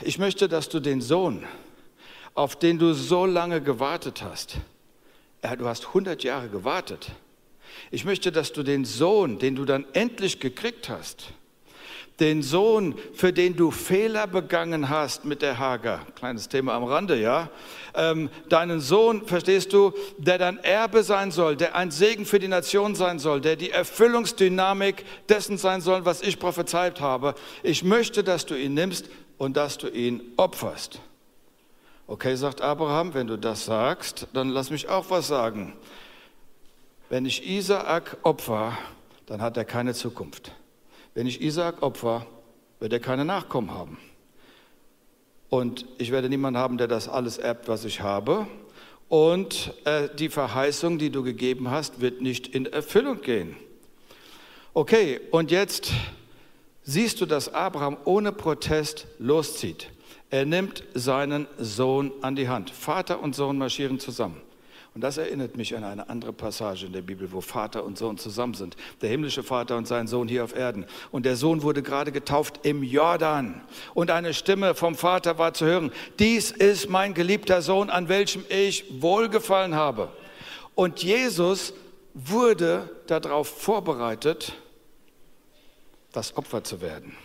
Ich 0.00 0.18
möchte, 0.18 0.48
dass 0.48 0.70
du 0.70 0.80
den 0.80 1.02
Sohn, 1.02 1.44
auf 2.34 2.56
den 2.56 2.78
du 2.78 2.94
so 2.94 3.26
lange 3.26 3.60
gewartet 3.60 4.22
hast, 4.22 4.56
du 5.42 5.66
hast 5.66 5.88
100 5.88 6.22
Jahre 6.22 6.48
gewartet, 6.48 7.12
ich 7.90 8.04
möchte, 8.04 8.30
dass 8.32 8.52
du 8.52 8.62
den 8.62 8.84
Sohn, 8.84 9.38
den 9.38 9.56
du 9.56 9.64
dann 9.64 9.84
endlich 9.92 10.40
gekriegt 10.40 10.88
hast, 10.88 11.32
den 12.20 12.42
Sohn, 12.42 12.94
für 13.14 13.32
den 13.32 13.56
du 13.56 13.70
Fehler 13.70 14.26
begangen 14.26 14.90
hast 14.90 15.24
mit 15.24 15.40
der 15.40 15.58
Hager, 15.58 16.00
kleines 16.16 16.48
Thema 16.48 16.74
am 16.74 16.84
Rande, 16.84 17.18
ja, 17.18 17.48
ähm, 17.94 18.28
deinen 18.48 18.80
Sohn, 18.80 19.26
verstehst 19.26 19.72
du, 19.72 19.92
der 20.18 20.36
dein 20.38 20.58
Erbe 20.58 21.02
sein 21.02 21.30
soll, 21.30 21.56
der 21.56 21.74
ein 21.74 21.90
Segen 21.90 22.26
für 22.26 22.38
die 22.38 22.48
Nation 22.48 22.94
sein 22.94 23.18
soll, 23.18 23.40
der 23.40 23.56
die 23.56 23.70
Erfüllungsdynamik 23.70 25.04
dessen 25.28 25.56
sein 25.56 25.80
soll, 25.80 26.04
was 26.04 26.20
ich 26.20 26.38
prophezeit 26.38 27.00
habe. 27.00 27.34
Ich 27.62 27.82
möchte, 27.82 28.22
dass 28.22 28.44
du 28.44 28.54
ihn 28.54 28.74
nimmst 28.74 29.06
und 29.38 29.56
dass 29.56 29.78
du 29.78 29.88
ihn 29.88 30.20
opferst. 30.36 31.00
Okay, 32.06 32.36
sagt 32.36 32.60
Abraham, 32.60 33.14
wenn 33.14 33.28
du 33.28 33.38
das 33.38 33.64
sagst, 33.64 34.26
dann 34.34 34.50
lass 34.50 34.70
mich 34.70 34.88
auch 34.88 35.08
was 35.08 35.28
sagen. 35.28 35.72
Wenn 37.10 37.26
ich 37.26 37.44
Isaak 37.44 38.18
opfer, 38.22 38.78
dann 39.26 39.42
hat 39.42 39.56
er 39.56 39.64
keine 39.64 39.94
Zukunft. 39.94 40.52
Wenn 41.12 41.26
ich 41.26 41.42
Isaak 41.42 41.82
opfer, 41.82 42.24
wird 42.78 42.92
er 42.92 43.00
keine 43.00 43.24
Nachkommen 43.24 43.72
haben. 43.72 43.98
Und 45.48 45.86
ich 45.98 46.12
werde 46.12 46.28
niemanden 46.28 46.60
haben, 46.60 46.78
der 46.78 46.86
das 46.86 47.08
alles 47.08 47.36
erbt, 47.36 47.66
was 47.66 47.84
ich 47.84 48.00
habe. 48.00 48.46
Und 49.08 49.74
äh, 49.86 50.08
die 50.16 50.28
Verheißung, 50.28 50.98
die 50.98 51.10
du 51.10 51.24
gegeben 51.24 51.68
hast, 51.68 52.00
wird 52.00 52.20
nicht 52.20 52.46
in 52.46 52.66
Erfüllung 52.66 53.22
gehen. 53.22 53.56
Okay, 54.72 55.20
und 55.32 55.50
jetzt 55.50 55.90
siehst 56.84 57.20
du, 57.20 57.26
dass 57.26 57.52
Abraham 57.52 57.96
ohne 58.04 58.30
Protest 58.30 59.08
loszieht. 59.18 59.90
Er 60.30 60.46
nimmt 60.46 60.84
seinen 60.94 61.48
Sohn 61.58 62.12
an 62.22 62.36
die 62.36 62.48
Hand. 62.48 62.70
Vater 62.70 63.20
und 63.20 63.34
Sohn 63.34 63.58
marschieren 63.58 63.98
zusammen. 63.98 64.40
Und 65.00 65.04
das 65.04 65.16
erinnert 65.16 65.56
mich 65.56 65.74
an 65.74 65.82
eine 65.82 66.10
andere 66.10 66.34
Passage 66.34 66.84
in 66.84 66.92
der 66.92 67.00
Bibel, 67.00 67.32
wo 67.32 67.40
Vater 67.40 67.84
und 67.84 67.96
Sohn 67.96 68.18
zusammen 68.18 68.52
sind. 68.52 68.76
Der 69.00 69.08
himmlische 69.08 69.42
Vater 69.42 69.78
und 69.78 69.86
sein 69.86 70.06
Sohn 70.06 70.28
hier 70.28 70.44
auf 70.44 70.54
Erden. 70.54 70.84
Und 71.10 71.24
der 71.24 71.36
Sohn 71.36 71.62
wurde 71.62 71.82
gerade 71.82 72.12
getauft 72.12 72.60
im 72.64 72.82
Jordan. 72.82 73.62
Und 73.94 74.10
eine 74.10 74.34
Stimme 74.34 74.74
vom 74.74 74.94
Vater 74.94 75.38
war 75.38 75.54
zu 75.54 75.64
hören, 75.64 75.90
dies 76.18 76.50
ist 76.50 76.90
mein 76.90 77.14
geliebter 77.14 77.62
Sohn, 77.62 77.88
an 77.88 78.10
welchem 78.10 78.44
ich 78.50 79.00
wohlgefallen 79.00 79.74
habe. 79.74 80.10
Und 80.74 81.02
Jesus 81.02 81.72
wurde 82.12 82.90
darauf 83.06 83.48
vorbereitet, 83.48 84.52
das 86.12 86.36
Opfer 86.36 86.62
zu 86.62 86.82
werden 86.82 87.16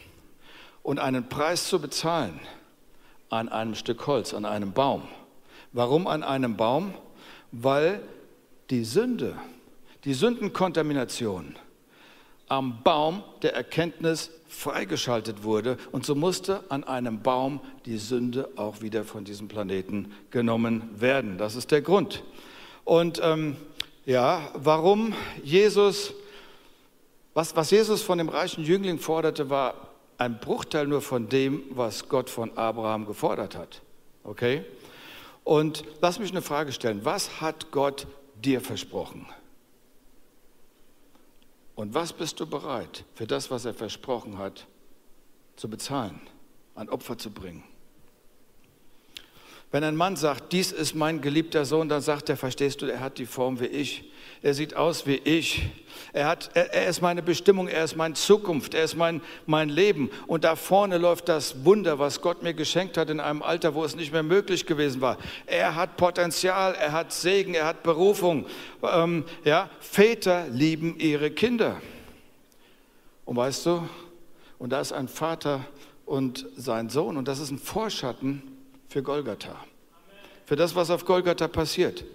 und 0.82 0.98
einen 0.98 1.28
Preis 1.28 1.68
zu 1.68 1.82
bezahlen 1.82 2.40
an 3.30 3.50
einem 3.50 3.76
Stück 3.76 4.08
Holz, 4.08 4.34
an 4.34 4.46
einem 4.46 4.72
Baum. 4.72 5.02
Warum 5.74 6.08
an 6.08 6.24
einem 6.24 6.56
Baum? 6.56 6.94
Weil 7.52 8.02
die 8.70 8.84
Sünde, 8.84 9.36
die 10.04 10.14
Sündenkontamination 10.14 11.56
am 12.48 12.84
Baum 12.84 13.24
der 13.42 13.56
Erkenntnis 13.56 14.32
freigeschaltet 14.48 15.44
wurde 15.44 15.78
und 15.92 16.06
so 16.06 16.16
musste 16.16 16.64
an 16.70 16.84
einem 16.84 17.22
Baum 17.22 17.60
die 17.86 17.98
Sünde 17.98 18.50
auch 18.56 18.82
wieder 18.82 19.04
von 19.04 19.26
diesem 19.26 19.48
Planeten 19.48 20.12
genommen 20.30 20.90
werden. 20.96 21.38
Das 21.38 21.56
ist 21.56 21.72
der 21.72 21.82
Grund. 21.82 22.24
Und 22.84 23.20
ähm, 23.24 23.58
ja, 24.06 24.52
warum 24.54 25.14
Jesus, 25.44 26.14
was, 27.34 27.56
was 27.56 27.72
Jesus 27.72 28.04
von 28.04 28.20
dem 28.20 28.30
reichen 28.30 28.64
Jüngling 28.64 29.00
forderte, 29.00 29.50
war 29.50 29.74
ein 30.18 30.40
Bruchteil 30.40 30.88
nur 30.88 31.02
von 31.02 31.28
dem, 31.28 31.64
was 31.72 32.08
Gott 32.08 32.30
von 32.30 32.56
Abraham 32.58 33.06
gefordert 33.06 33.58
hat. 33.58 33.82
Okay? 34.24 34.64
Und 35.46 35.86
lass 36.02 36.20
mich 36.20 36.32
eine 36.32 36.42
Frage 36.42 36.74
stellen. 36.74 37.06
Was 37.06 37.40
hat 37.40 37.72
Gott 37.72 38.08
dir 38.44 38.60
versprochen? 38.60 39.28
Und 41.76 41.94
was 41.94 42.14
bist 42.14 42.40
du 42.40 42.48
bereit 42.48 43.06
für 43.14 43.28
das, 43.28 43.52
was 43.52 43.64
er 43.64 43.74
versprochen 43.74 44.40
hat, 44.40 44.66
zu 45.56 45.70
bezahlen, 45.70 46.20
ein 46.74 46.90
Opfer 46.90 47.18
zu 47.18 47.30
bringen? 47.30 47.64
Wenn 49.76 49.84
ein 49.84 49.98
Mann 49.98 50.16
sagt, 50.16 50.54
dies 50.54 50.72
ist 50.72 50.96
mein 50.96 51.20
geliebter 51.20 51.66
Sohn, 51.66 51.90
dann 51.90 52.00
sagt 52.00 52.30
er, 52.30 52.38
verstehst 52.38 52.82
du, 52.82 52.86
er 52.86 53.02
hat 53.02 53.18
die 53.18 53.26
Form 53.26 53.60
wie 53.60 53.66
ich. 53.66 54.10
Er 54.42 54.54
sieht 54.54 54.74
aus 54.74 55.06
wie 55.06 55.18
ich. 55.18 55.64
Er, 56.14 56.28
hat, 56.28 56.50
er, 56.54 56.74
er 56.74 56.88
ist 56.88 57.02
meine 57.02 57.22
Bestimmung, 57.22 57.68
er 57.68 57.84
ist 57.84 57.98
meine 57.98 58.14
Zukunft, 58.14 58.74
er 58.74 58.86
ist 58.86 58.96
mein, 58.96 59.20
mein 59.46 59.68
Leben. 59.68 60.10
Und 60.28 60.46
da 60.46 60.56
vorne 60.56 60.98
läuft 60.98 61.28
das 61.28 61.66
Wunder, 61.66 62.00
was 62.00 62.22
Gott 62.22 62.42
mir 62.42 62.54
geschenkt 62.54 62.96
hat 62.96 63.10
in 63.10 63.20
einem 63.20 63.44
Alter, 63.44 63.76
wo 63.76 63.84
es 63.84 63.98
nicht 63.98 64.14
mehr 64.14 64.24
möglich 64.24 64.66
gewesen 64.66 65.02
war. 65.02 65.18
Er 65.46 65.76
hat 65.76 65.98
Potenzial, 65.98 66.74
er 66.76 66.94
hat 66.94 67.12
Segen, 67.12 67.54
er 67.54 67.66
hat 67.66 67.84
Berufung. 67.84 68.46
Ähm, 68.82 69.26
ja, 69.44 69.70
Väter 69.82 70.48
lieben 70.48 70.98
ihre 71.00 71.32
Kinder. 71.32 71.82
Und 73.26 73.36
weißt 73.36 73.66
du, 73.66 73.90
und 74.58 74.70
da 74.70 74.80
ist 74.80 74.94
ein 74.94 75.10
Vater 75.10 75.66
und 76.06 76.46
sein 76.56 76.88
Sohn, 76.88 77.18
und 77.18 77.28
das 77.28 77.40
ist 77.40 77.52
ein 77.52 77.60
Vorschatten 77.60 78.55
für 78.96 79.04
Golgatha. 79.04 79.58
Für 80.46 80.56
das, 80.56 80.74
was 80.74 80.90
auf 80.90 81.04
Golgatha 81.04 81.50
passiert. 81.50 82.06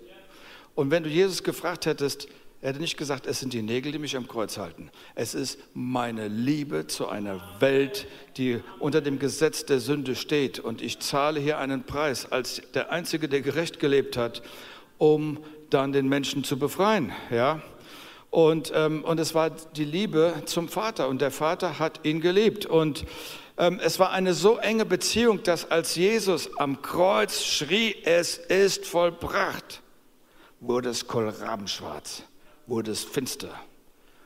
Und 0.75 0.91
wenn 0.91 1.03
du 1.03 1.11
Jesus 1.11 1.43
gefragt 1.43 1.85
hättest, 1.85 2.27
er 2.63 2.71
hätte 2.71 2.81
nicht 2.81 2.97
gesagt, 2.97 3.27
es 3.27 3.39
sind 3.39 3.53
die 3.53 3.61
Nägel, 3.61 3.93
die 3.93 3.99
mich 3.99 4.17
am 4.17 4.27
Kreuz 4.27 4.57
halten. 4.57 4.91
Es 5.15 5.35
ist 5.35 5.59
meine 5.75 6.29
Liebe 6.29 6.87
zu 6.87 7.07
einer 7.07 7.39
Welt, 7.59 8.07
die 8.39 8.61
unter 8.79 9.03
dem 9.03 9.19
Gesetz 9.19 9.67
der 9.67 9.79
Sünde 9.79 10.17
steht. 10.17 10.59
Und 10.59 10.81
ich 10.81 11.01
zahle 11.01 11.39
hier 11.39 11.59
einen 11.59 11.85
Preis 11.85 12.33
als 12.33 12.63
der 12.73 12.91
Einzige, 12.91 13.29
der 13.29 13.43
gerecht 13.43 13.79
gelebt 13.79 14.17
hat, 14.17 14.41
um 14.97 15.39
dann 15.69 15.93
den 15.93 16.09
Menschen 16.09 16.45
zu 16.45 16.59
befreien. 16.59 17.13
Ja? 17.31 17.61
Und, 18.31 18.73
ähm, 18.75 19.05
und 19.05 19.21
es 19.21 19.35
war 19.35 19.51
die 19.51 19.85
Liebe 19.85 20.33
zum 20.47 20.71
Vater. 20.71 21.09
Und 21.09 21.21
der 21.21 21.31
Vater 21.31 21.79
hat 21.79 22.07
ihn 22.07 22.23
geliebt. 22.23 22.65
Und 22.65 23.05
es 23.61 23.99
war 23.99 24.11
eine 24.11 24.33
so 24.33 24.57
enge 24.57 24.87
Beziehung, 24.87 25.43
dass 25.43 25.71
als 25.71 25.95
Jesus 25.95 26.49
am 26.57 26.81
Kreuz 26.81 27.43
schrie, 27.43 27.95
es 28.05 28.39
ist 28.39 28.87
vollbracht, 28.87 29.83
wurde 30.61 30.89
es 30.89 31.07
kohlrabenschwarz, 31.07 32.23
wurde 32.67 32.91
es 32.91 33.05
finster. 33.05 33.51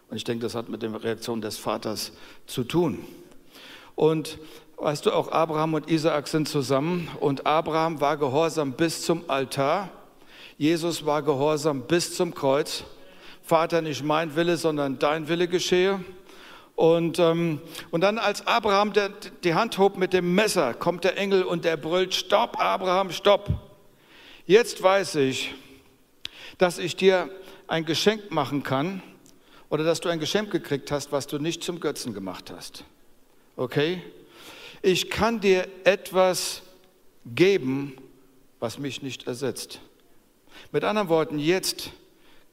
Und 0.08 0.18
ich 0.18 0.24
denke, 0.24 0.44
das 0.44 0.54
hat 0.54 0.68
mit 0.68 0.82
der 0.82 1.02
Reaktion 1.02 1.40
des 1.40 1.58
Vaters 1.58 2.12
zu 2.46 2.62
tun. 2.62 3.04
Und 3.96 4.38
weißt 4.76 5.06
du, 5.06 5.10
auch 5.10 5.32
Abraham 5.32 5.74
und 5.74 5.90
Isaak 5.90 6.28
sind 6.28 6.48
zusammen 6.48 7.08
und 7.18 7.44
Abraham 7.44 8.00
war 8.00 8.16
gehorsam 8.16 8.74
bis 8.74 9.02
zum 9.02 9.28
Altar. 9.28 9.90
Jesus 10.58 11.04
war 11.06 11.22
gehorsam 11.22 11.82
bis 11.82 12.14
zum 12.14 12.34
Kreuz. 12.34 12.84
Vater, 13.42 13.82
nicht 13.82 14.04
mein 14.04 14.36
Wille, 14.36 14.56
sondern 14.56 15.00
dein 15.00 15.26
Wille 15.26 15.48
geschehe. 15.48 15.98
Und, 16.76 17.18
ähm, 17.20 17.60
und 17.90 18.00
dann 18.00 18.18
als 18.18 18.46
Abraham 18.46 18.92
der, 18.92 19.10
die 19.44 19.54
Hand 19.54 19.78
hob 19.78 19.96
mit 19.96 20.12
dem 20.12 20.34
Messer, 20.34 20.74
kommt 20.74 21.04
der 21.04 21.16
Engel 21.16 21.44
und 21.44 21.64
der 21.64 21.76
brüllt, 21.76 22.14
stopp, 22.14 22.58
Abraham, 22.58 23.10
stopp. 23.10 23.48
Jetzt 24.46 24.82
weiß 24.82 25.16
ich, 25.16 25.54
dass 26.58 26.78
ich 26.78 26.96
dir 26.96 27.30
ein 27.68 27.84
Geschenk 27.84 28.30
machen 28.30 28.62
kann 28.62 29.02
oder 29.68 29.84
dass 29.84 30.00
du 30.00 30.08
ein 30.08 30.18
Geschenk 30.18 30.50
gekriegt 30.50 30.90
hast, 30.90 31.12
was 31.12 31.26
du 31.26 31.38
nicht 31.38 31.62
zum 31.62 31.80
Götzen 31.80 32.12
gemacht 32.12 32.52
hast. 32.54 32.84
Okay? 33.56 34.02
Ich 34.82 35.10
kann 35.10 35.40
dir 35.40 35.68
etwas 35.84 36.62
geben, 37.24 37.96
was 38.60 38.78
mich 38.78 39.00
nicht 39.02 39.26
ersetzt. 39.26 39.80
Mit 40.72 40.84
anderen 40.84 41.08
Worten, 41.08 41.38
jetzt 41.38 41.90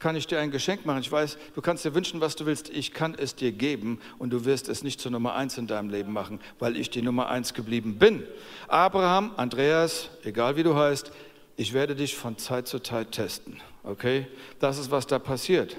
kann 0.01 0.15
ich 0.15 0.25
dir 0.25 0.39
ein 0.39 0.49
Geschenk 0.49 0.85
machen. 0.85 0.99
Ich 0.99 1.11
weiß, 1.11 1.37
du 1.53 1.61
kannst 1.61 1.85
dir 1.85 1.93
wünschen, 1.93 2.19
was 2.21 2.35
du 2.35 2.47
willst. 2.47 2.69
Ich 2.69 2.91
kann 2.91 3.13
es 3.15 3.35
dir 3.35 3.51
geben 3.51 3.99
und 4.17 4.31
du 4.31 4.45
wirst 4.45 4.67
es 4.67 4.83
nicht 4.83 4.99
zur 4.99 5.11
Nummer 5.11 5.35
eins 5.35 5.57
in 5.57 5.67
deinem 5.67 5.89
Leben 5.89 6.11
machen, 6.11 6.41
weil 6.59 6.75
ich 6.75 6.89
die 6.89 7.03
Nummer 7.03 7.29
eins 7.29 7.53
geblieben 7.53 7.99
bin. 7.99 8.23
Abraham, 8.67 9.31
Andreas, 9.37 10.09
egal 10.23 10.57
wie 10.57 10.63
du 10.63 10.75
heißt, 10.75 11.11
ich 11.55 11.73
werde 11.73 11.95
dich 11.95 12.17
von 12.17 12.37
Zeit 12.37 12.67
zu 12.67 12.79
Zeit 12.79 13.11
testen. 13.11 13.61
Okay? 13.83 14.27
Das 14.59 14.79
ist, 14.79 14.89
was 14.89 15.05
da 15.05 15.19
passiert. 15.19 15.77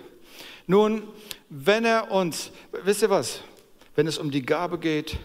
Nun, 0.69 1.03
wenn 1.49 1.85
er 1.85 2.13
uns, 2.13 2.53
wisst 2.85 3.03
ihr 3.03 3.11
was? 3.11 3.41
Wenn 3.97 4.07
es 4.07 4.19
um 4.19 4.31
die 4.31 4.43
Gabe 4.43 4.79
geht, 4.79 5.19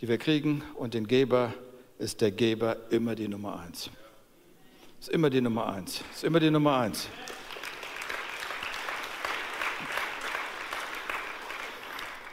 die 0.00 0.08
wir 0.08 0.18
kriegen 0.18 0.64
und 0.74 0.94
den 0.94 1.06
Geber, 1.06 1.54
ist 2.00 2.20
der 2.20 2.32
Geber 2.32 2.76
immer 2.90 3.14
die 3.14 3.28
Nummer 3.28 3.60
eins. 3.60 3.90
Ist 5.00 5.10
immer 5.10 5.30
die 5.30 5.40
Nummer 5.40 5.72
eins. 5.72 6.02
Ist 6.12 6.24
immer 6.24 6.40
die 6.40 6.50
Nummer 6.50 6.78
eins. 6.78 7.08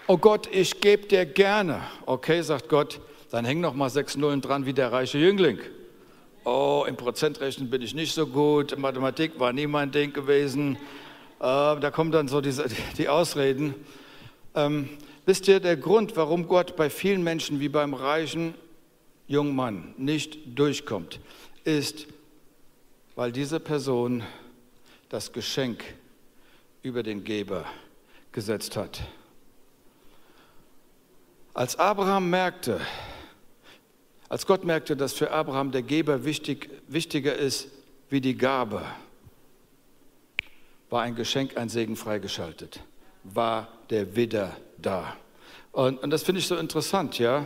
Oh 0.09 0.17
Gott, 0.17 0.49
ich 0.51 0.81
gebe 0.81 1.05
dir 1.05 1.23
gerne. 1.23 1.83
Okay, 2.07 2.41
sagt 2.41 2.67
Gott, 2.67 2.99
dann 3.29 3.45
häng 3.45 3.61
noch 3.61 3.75
mal 3.75 3.91
sechs 3.91 4.17
Nullen 4.17 4.41
dran 4.41 4.65
wie 4.65 4.73
der 4.73 4.91
reiche 4.91 5.19
Jüngling. 5.19 5.59
Oh, 6.45 6.83
im 6.87 6.97
Prozentrechnen 6.97 7.69
bin 7.69 7.83
ich 7.83 7.93
nicht 7.93 8.15
so 8.15 8.25
gut, 8.25 8.75
Mathematik 8.75 9.39
war 9.39 9.53
nie 9.53 9.67
mein 9.67 9.91
Ding 9.91 10.11
gewesen. 10.11 10.77
Äh, 11.37 11.39
da 11.39 11.91
kommen 11.91 12.11
dann 12.11 12.27
so 12.27 12.41
diese, 12.41 12.65
die 12.97 13.07
Ausreden. 13.07 13.75
Ähm, 14.55 14.89
wisst 15.27 15.47
ihr, 15.47 15.59
der 15.59 15.77
Grund, 15.77 16.17
warum 16.17 16.47
Gott 16.47 16.75
bei 16.75 16.89
vielen 16.89 17.23
Menschen 17.23 17.59
wie 17.59 17.69
beim 17.69 17.93
reichen 17.93 18.55
jungen 19.27 19.55
Mann 19.55 19.93
nicht 19.97 20.39
durchkommt, 20.57 21.19
ist, 21.65 22.07
weil 23.15 23.31
diese 23.31 23.59
Person 23.59 24.23
das 25.09 25.33
Geschenk 25.33 25.83
über 26.81 27.03
den 27.03 27.23
Geber 27.23 27.65
gesetzt 28.31 28.75
hat. 28.75 29.03
Als 31.59 31.75
Abraham 31.75 32.29
merkte, 32.29 32.79
als 34.29 34.45
Gott 34.45 34.63
merkte, 34.63 34.95
dass 34.95 35.11
für 35.11 35.31
Abraham 35.31 35.73
der 35.73 35.81
Geber 35.81 36.23
wichtig, 36.23 36.69
wichtiger 36.87 37.35
ist 37.35 37.67
wie 38.09 38.21
die 38.21 38.37
Gabe, 38.37 38.81
war 40.89 41.01
ein 41.01 41.15
Geschenk, 41.15 41.57
ein 41.57 41.67
Segen 41.67 41.97
freigeschaltet, 41.97 42.79
war 43.25 43.67
der 43.89 44.15
Widder 44.15 44.55
da. 44.77 45.17
Und, 45.73 46.01
und 46.01 46.11
das 46.11 46.23
finde 46.23 46.39
ich 46.39 46.47
so 46.47 46.55
interessant, 46.55 47.19
ja. 47.19 47.45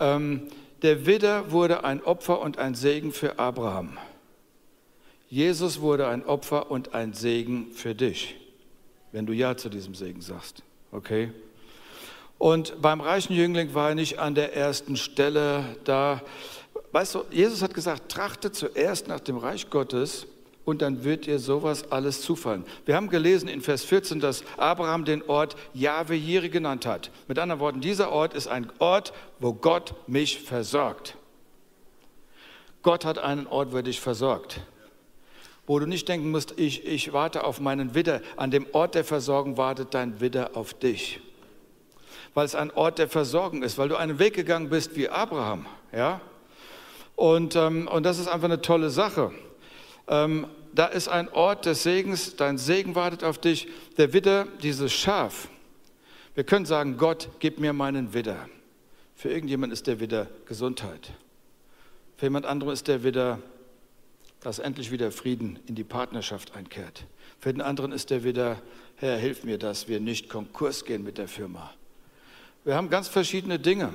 Ähm, 0.00 0.48
der 0.82 1.06
Widder 1.06 1.52
wurde 1.52 1.84
ein 1.84 2.02
Opfer 2.02 2.40
und 2.40 2.58
ein 2.58 2.74
Segen 2.74 3.12
für 3.12 3.38
Abraham. 3.38 3.98
Jesus 5.28 5.80
wurde 5.80 6.08
ein 6.08 6.26
Opfer 6.26 6.72
und 6.72 6.92
ein 6.92 7.12
Segen 7.12 7.70
für 7.70 7.94
dich, 7.94 8.34
wenn 9.12 9.26
du 9.26 9.32
Ja 9.32 9.56
zu 9.56 9.68
diesem 9.68 9.94
Segen 9.94 10.22
sagst. 10.22 10.64
Okay? 10.90 11.30
Und 12.38 12.80
beim 12.80 13.00
reichen 13.00 13.34
Jüngling 13.34 13.74
war 13.74 13.90
er 13.90 13.94
nicht 13.96 14.18
an 14.18 14.34
der 14.34 14.54
ersten 14.54 14.96
Stelle 14.96 15.76
da. 15.84 16.22
Weißt 16.92 17.16
du, 17.16 17.24
Jesus 17.30 17.62
hat 17.62 17.74
gesagt, 17.74 18.10
trachtet 18.10 18.54
zuerst 18.54 19.08
nach 19.08 19.20
dem 19.20 19.36
Reich 19.36 19.68
Gottes 19.70 20.26
und 20.64 20.80
dann 20.82 21.02
wird 21.02 21.26
dir 21.26 21.38
sowas 21.38 21.90
alles 21.90 22.22
zufallen. 22.22 22.64
Wir 22.86 22.94
haben 22.94 23.08
gelesen 23.08 23.48
in 23.48 23.60
Vers 23.60 23.84
14, 23.84 24.20
dass 24.20 24.44
Abraham 24.56 25.04
den 25.04 25.22
Ort 25.28 25.56
Jahwe 25.74 26.14
Jiri 26.14 26.48
genannt 26.48 26.86
hat. 26.86 27.10
Mit 27.26 27.38
anderen 27.38 27.60
Worten, 27.60 27.80
dieser 27.80 28.12
Ort 28.12 28.34
ist 28.34 28.46
ein 28.46 28.70
Ort, 28.78 29.12
wo 29.40 29.52
Gott 29.52 29.94
mich 30.06 30.40
versorgt. 30.40 31.16
Gott 32.82 33.04
hat 33.04 33.18
einen 33.18 33.46
Ort, 33.48 33.72
wo 33.72 33.76
er 33.76 33.82
dich 33.82 34.00
versorgt. 34.00 34.60
wo 35.66 35.78
du 35.78 35.86
nicht 35.86 36.08
denken 36.08 36.30
musst, 36.30 36.54
ich, 36.58 36.86
ich 36.86 37.12
warte 37.12 37.44
auf 37.44 37.60
meinen 37.60 37.94
Widder. 37.94 38.22
An 38.36 38.50
dem 38.50 38.66
Ort 38.72 38.94
der 38.94 39.04
Versorgung 39.04 39.58
wartet 39.58 39.92
dein 39.92 40.18
Widder 40.18 40.52
auf 40.54 40.72
dich. 40.72 41.20
Weil 42.38 42.46
es 42.46 42.54
ein 42.54 42.70
Ort 42.70 43.00
der 43.00 43.08
Versorgung 43.08 43.64
ist, 43.64 43.78
weil 43.78 43.88
du 43.88 43.96
einen 43.96 44.20
Weg 44.20 44.34
gegangen 44.34 44.70
bist 44.70 44.94
wie 44.94 45.08
Abraham. 45.08 45.66
Ja? 45.90 46.20
Und, 47.16 47.56
ähm, 47.56 47.88
und 47.88 48.04
das 48.04 48.20
ist 48.20 48.28
einfach 48.28 48.44
eine 48.44 48.60
tolle 48.60 48.90
Sache. 48.90 49.32
Ähm, 50.06 50.46
da 50.72 50.86
ist 50.86 51.08
ein 51.08 51.28
Ort 51.30 51.66
des 51.66 51.82
Segens, 51.82 52.36
dein 52.36 52.56
Segen 52.56 52.94
wartet 52.94 53.24
auf 53.24 53.38
dich. 53.38 53.66
Der 53.96 54.12
Widder, 54.12 54.46
dieses 54.62 54.92
Schaf. 54.92 55.48
Wir 56.36 56.44
können 56.44 56.64
sagen, 56.64 56.96
Gott, 56.96 57.28
gib 57.40 57.58
mir 57.58 57.72
meinen 57.72 58.14
Widder. 58.14 58.48
Für 59.16 59.30
irgendjemand 59.30 59.72
ist 59.72 59.88
der 59.88 59.98
Widder 59.98 60.28
Gesundheit. 60.46 61.10
Für 62.18 62.26
jemand 62.26 62.46
anderen 62.46 62.72
ist 62.72 62.86
der 62.86 63.02
Widder, 63.02 63.40
dass 64.42 64.60
endlich 64.60 64.92
wieder 64.92 65.10
Frieden 65.10 65.58
in 65.66 65.74
die 65.74 65.82
Partnerschaft 65.82 66.54
einkehrt. 66.54 67.04
Für 67.40 67.52
den 67.52 67.62
anderen 67.62 67.90
ist 67.90 68.10
der 68.10 68.22
Widder, 68.22 68.62
Herr, 68.94 69.16
hilf 69.16 69.42
mir, 69.42 69.58
dass 69.58 69.88
wir 69.88 69.98
nicht 69.98 70.28
Konkurs 70.28 70.84
gehen 70.84 71.02
mit 71.02 71.18
der 71.18 71.26
Firma. 71.26 71.72
Wir 72.68 72.76
haben 72.76 72.90
ganz 72.90 73.08
verschiedene 73.08 73.58
Dinge. 73.58 73.94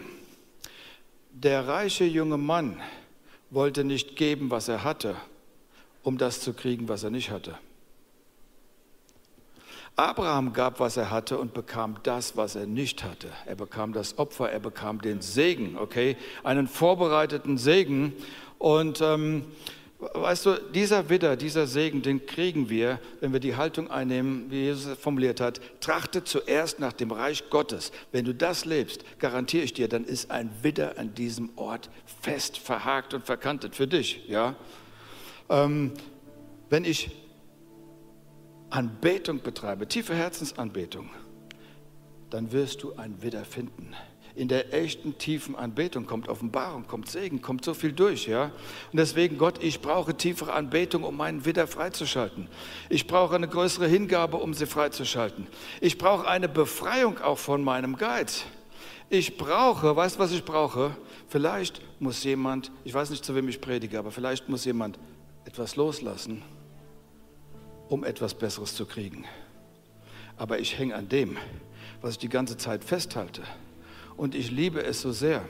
Der 1.30 1.68
reiche 1.68 2.06
junge 2.06 2.40
Mann 2.40 2.82
wollte 3.52 3.84
nicht 3.84 4.16
geben, 4.16 4.50
was 4.50 4.68
er 4.68 4.84
hatte, 4.84 5.16
um 6.02 6.18
das 6.18 6.42
zu 6.42 6.54
kriegen, 6.54 6.90
was 6.90 7.04
er 7.04 7.12
nicht 7.12 7.30
hatte. 7.30 7.56
Abraham 9.96 10.54
gab, 10.54 10.80
was 10.80 10.98
er 10.98 11.12
hatte 11.12 11.38
und 11.38 11.54
bekam 11.54 11.98
das, 12.02 12.36
was 12.36 12.56
er 12.56 12.66
nicht 12.66 13.04
hatte. 13.04 13.28
Er 13.46 13.54
bekam 13.54 13.94
das 13.94 14.18
Opfer, 14.18 14.52
er 14.52 14.60
bekam 14.60 15.04
den 15.04 15.22
Segen, 15.22 15.78
okay, 15.78 16.18
einen 16.44 16.68
vorbereiteten 16.68 17.60
Segen. 17.60 18.14
Und 18.58 19.02
ähm, 19.02 19.46
weißt 20.14 20.46
du, 20.46 20.56
dieser 20.74 21.10
Widder, 21.10 21.36
dieser 21.36 21.68
Segen, 21.68 22.02
den 22.02 22.26
kriegen 22.26 22.70
wir, 22.70 23.00
wenn 23.20 23.34
wir 23.34 23.40
die 23.40 23.56
Haltung 23.56 23.90
einnehmen, 23.90 24.50
wie 24.50 24.64
Jesus 24.64 24.86
es 24.86 24.98
formuliert 24.98 25.40
hat, 25.40 25.62
trachte 25.80 26.24
zuerst 26.24 26.80
nach 26.80 26.94
dem 26.94 27.12
Reich 27.12 27.50
Gottes. 27.50 27.92
Wenn 28.12 28.26
du 28.26 28.34
das 28.34 28.66
lebst, 28.66 29.04
garantiere 29.20 29.64
ich 29.64 29.74
dir, 29.74 29.88
dann 29.88 30.06
ist 30.06 30.32
ein 30.32 30.50
Widder 30.62 30.98
an 30.98 31.14
diesem 31.14 31.50
Ort 31.56 31.90
fest 32.22 32.58
verhakt 32.58 33.14
und 33.14 33.26
verkantet 33.26 33.76
für 33.76 33.88
dich, 33.88 34.28
ja. 34.28 34.56
Ähm, 35.50 35.92
wenn 36.70 36.86
ich 36.86 37.12
Anbetung 38.70 39.42
betreibe, 39.42 39.88
tiefe 39.88 40.16
Herzensanbetung, 40.16 41.10
dann 42.30 42.52
wirst 42.52 42.82
du 42.82 42.96
einen 42.96 43.22
Widder 43.22 43.46
finden. 43.46 43.94
In 44.36 44.48
der 44.48 44.74
echten 44.74 45.20
tiefen 45.20 45.56
Anbetung 45.56 46.08
kommt 46.08 46.28
Offenbarung, 46.28 46.88
kommt 46.88 47.08
Segen, 47.08 47.44
kommt 47.44 47.64
so 47.64 47.76
viel 47.76 47.92
durch, 47.92 48.26
ja. 48.26 48.46
Und 48.92 48.98
deswegen, 48.98 49.38
Gott, 49.38 49.64
ich 49.64 49.80
brauche 49.80 50.18
tiefere 50.18 50.54
Anbetung, 50.54 51.04
um 51.04 51.16
meinen 51.16 51.46
Widder 51.46 51.68
freizuschalten. 51.68 52.48
Ich 52.90 53.06
brauche 53.06 53.36
eine 53.36 53.48
größere 53.48 53.88
Hingabe, 53.88 54.38
um 54.38 54.56
sie 54.56 54.66
freizuschalten. 54.66 55.46
Ich 55.82 56.00
brauche 56.00 56.28
eine 56.28 56.50
Befreiung 56.50 57.20
auch 57.20 57.38
von 57.38 57.64
meinem 57.64 57.96
Geiz. 57.96 58.46
Ich 59.10 59.38
brauche, 59.38 59.96
weißt 59.96 60.16
du, 60.16 60.20
was 60.20 60.32
ich 60.32 60.44
brauche? 60.44 60.98
Vielleicht 61.28 61.82
muss 62.00 62.24
jemand, 62.24 62.72
ich 62.84 62.94
weiß 62.94 63.12
nicht, 63.12 63.24
zu 63.24 63.36
wem 63.36 63.48
ich 63.48 63.62
predige, 63.62 64.00
aber 64.00 64.10
vielleicht 64.10 64.50
muss 64.50 64.66
jemand 64.66 64.98
etwas 65.46 65.76
loslassen, 65.76 66.42
um 67.88 68.04
etwas 68.04 68.34
Besseres 68.34 68.74
zu 68.74 68.88
kriegen. 68.88 69.26
Aber 70.38 70.58
ich 70.58 70.80
hänge 70.80 70.96
an 70.96 71.08
dem, 71.08 71.38
was 72.02 72.14
ich 72.14 72.18
die 72.18 72.30
ganze 72.30 72.58
Zeit 72.58 72.84
festhalte. 72.84 73.44
Und 74.18 74.36
ich 74.36 74.52
liebe 74.52 74.84
es 74.84 75.02
so 75.02 75.12
sehr. 75.12 75.44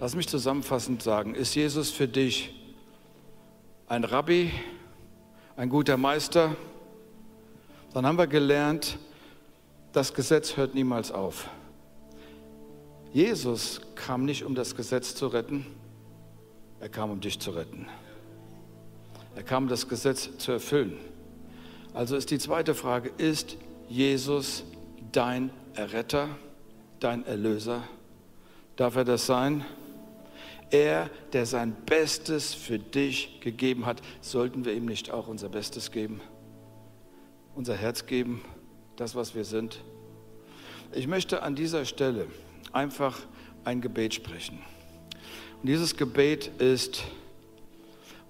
Lass 0.00 0.14
mich 0.16 0.28
zusammenfassend 0.28 1.02
sagen, 1.02 1.34
ist 1.34 1.54
Jesus 1.54 1.90
für 1.90 2.08
dich 2.08 2.54
ein 3.86 4.04
Rabbi, 4.04 4.50
ein 5.56 5.68
guter 5.68 5.96
Meister? 5.96 6.56
Dann 7.94 8.06
haben 8.06 8.18
wir 8.18 8.26
gelernt, 8.26 8.98
das 9.92 10.14
Gesetz 10.14 10.56
hört 10.56 10.74
niemals 10.74 11.12
auf. 11.12 11.48
Jesus 13.12 13.80
kam 13.94 14.24
nicht, 14.24 14.44
um 14.44 14.54
das 14.54 14.74
Gesetz 14.74 15.14
zu 15.14 15.26
retten, 15.26 15.66
er 16.80 16.88
kam, 16.88 17.10
um 17.10 17.20
dich 17.20 17.38
zu 17.38 17.50
retten. 17.50 17.86
Er 19.36 19.42
kam, 19.42 19.64
um 19.64 19.68
das 19.68 19.88
Gesetz 19.88 20.36
zu 20.38 20.50
erfüllen. 20.52 20.96
Also 21.94 22.16
ist 22.16 22.30
die 22.30 22.38
zweite 22.38 22.74
Frage, 22.74 23.12
ist 23.18 23.56
Jesus 23.88 24.64
dein 25.12 25.50
Erretter, 25.74 26.28
dein 27.02 27.24
Erlöser? 27.26 27.82
Darf 28.76 28.96
er 28.96 29.04
das 29.04 29.26
sein? 29.26 29.64
Er, 30.70 31.10
der 31.32 31.44
sein 31.44 31.76
Bestes 31.84 32.54
für 32.54 32.78
dich 32.78 33.40
gegeben 33.40 33.84
hat, 33.84 34.00
sollten 34.20 34.64
wir 34.64 34.72
ihm 34.72 34.86
nicht 34.86 35.10
auch 35.10 35.28
unser 35.28 35.48
Bestes 35.48 35.90
geben? 35.90 36.20
Unser 37.54 37.76
Herz 37.76 38.06
geben, 38.06 38.42
das, 38.96 39.14
was 39.14 39.34
wir 39.34 39.44
sind? 39.44 39.82
Ich 40.92 41.06
möchte 41.06 41.42
an 41.42 41.54
dieser 41.54 41.84
Stelle 41.84 42.26
einfach 42.72 43.18
ein 43.64 43.80
Gebet 43.80 44.14
sprechen. 44.14 44.58
Und 45.60 45.68
dieses 45.68 45.96
Gebet 45.96 46.46
ist, 46.58 47.04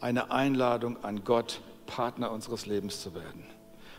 eine 0.01 0.33
Einladung 0.33 1.03
an 1.05 1.23
Gott, 1.25 1.61
Partner 1.87 2.33
unseres 2.33 2.67
Lebens 2.67 3.01
zu 3.01 3.15
werden. 3.15 3.45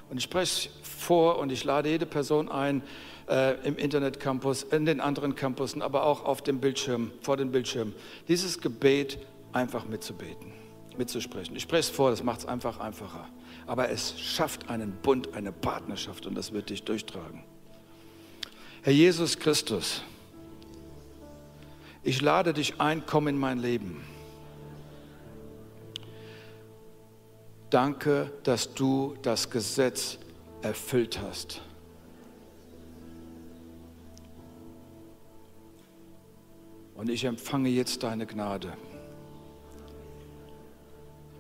Und 0.10 0.18
ich 0.18 0.24
spreche 0.26 0.70
vor 0.84 1.40
und 1.40 1.50
ich 1.50 1.64
lade 1.64 1.90
jede 1.90 2.06
Person 2.06 2.50
ein, 2.50 2.84
äh, 3.30 3.56
im 3.68 3.78
Internetcampus, 3.78 4.64
in 4.64 4.86
den 4.86 5.00
anderen 5.00 5.36
Campussen, 5.36 5.82
aber 5.82 6.04
auch 6.04 6.26
auf 6.26 6.42
dem 6.42 6.60
Bildschirm, 6.60 7.12
vor 7.22 7.38
dem 7.38 7.52
Bildschirm, 7.52 7.94
dieses 8.28 8.60
Gebet 8.60 9.18
einfach 9.52 9.86
mitzubeten, 9.86 10.52
mitzusprechen. 10.98 11.56
Ich 11.56 11.64
spreche 11.64 11.82
es 11.82 11.90
vor, 11.90 12.10
das 12.10 12.24
macht 12.24 12.42
es 12.42 12.46
einfach 12.46 12.80
einfacher. 12.80 13.28
Aber 13.66 13.90
es 13.90 14.20
schafft 14.20 14.70
einen 14.70 14.92
Bund, 15.02 15.34
eine 15.34 15.52
Partnerschaft 15.52 16.26
und 16.26 16.36
das 16.36 16.52
wird 16.52 16.70
dich 16.70 16.84
durchtragen. 16.84 17.44
Herr 18.82 18.94
Jesus 18.94 19.40
Christus, 19.40 20.02
ich 22.04 22.22
lade 22.22 22.54
dich 22.54 22.82
ein, 22.82 23.06
komm 23.06 23.30
in 23.30 23.38
mein 23.38 23.60
Leben. 23.60 24.04
Danke, 27.70 28.32
dass 28.44 28.74
du 28.74 29.16
das 29.22 29.50
Gesetz 29.50 30.20
erfüllt 30.62 31.20
hast. 31.22 31.62
Und 36.96 37.10
ich 37.10 37.26
empfange 37.26 37.70
jetzt 37.70 38.04
deine 38.04 38.26
Gnade. 38.26 38.74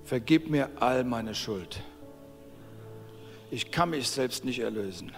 Vergib 0.04 0.50
mir 0.50 0.70
all 0.80 1.04
meine 1.04 1.36
Schuld. 1.36 1.82
Ich 3.52 3.72
kann 3.72 3.92
mich 3.92 4.10
selbst 4.10 4.46
nicht 4.46 4.60
erlösen, 4.60 5.12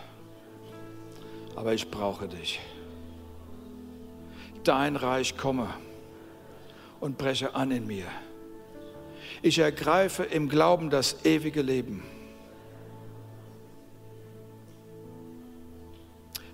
aber 1.56 1.74
ich 1.74 1.90
brauche 1.90 2.28
dich. 2.28 2.60
Dein 4.64 4.96
Reich 4.96 5.38
komme 5.38 5.70
und 7.00 7.18
breche 7.18 7.56
an 7.56 7.72
in 7.72 7.88
mir. 7.88 8.08
Ich 9.42 9.60
ergreife 9.60 10.24
im 10.24 10.50
Glauben 10.50 10.90
das 10.90 11.24
ewige 11.24 11.62
Leben. 11.62 12.04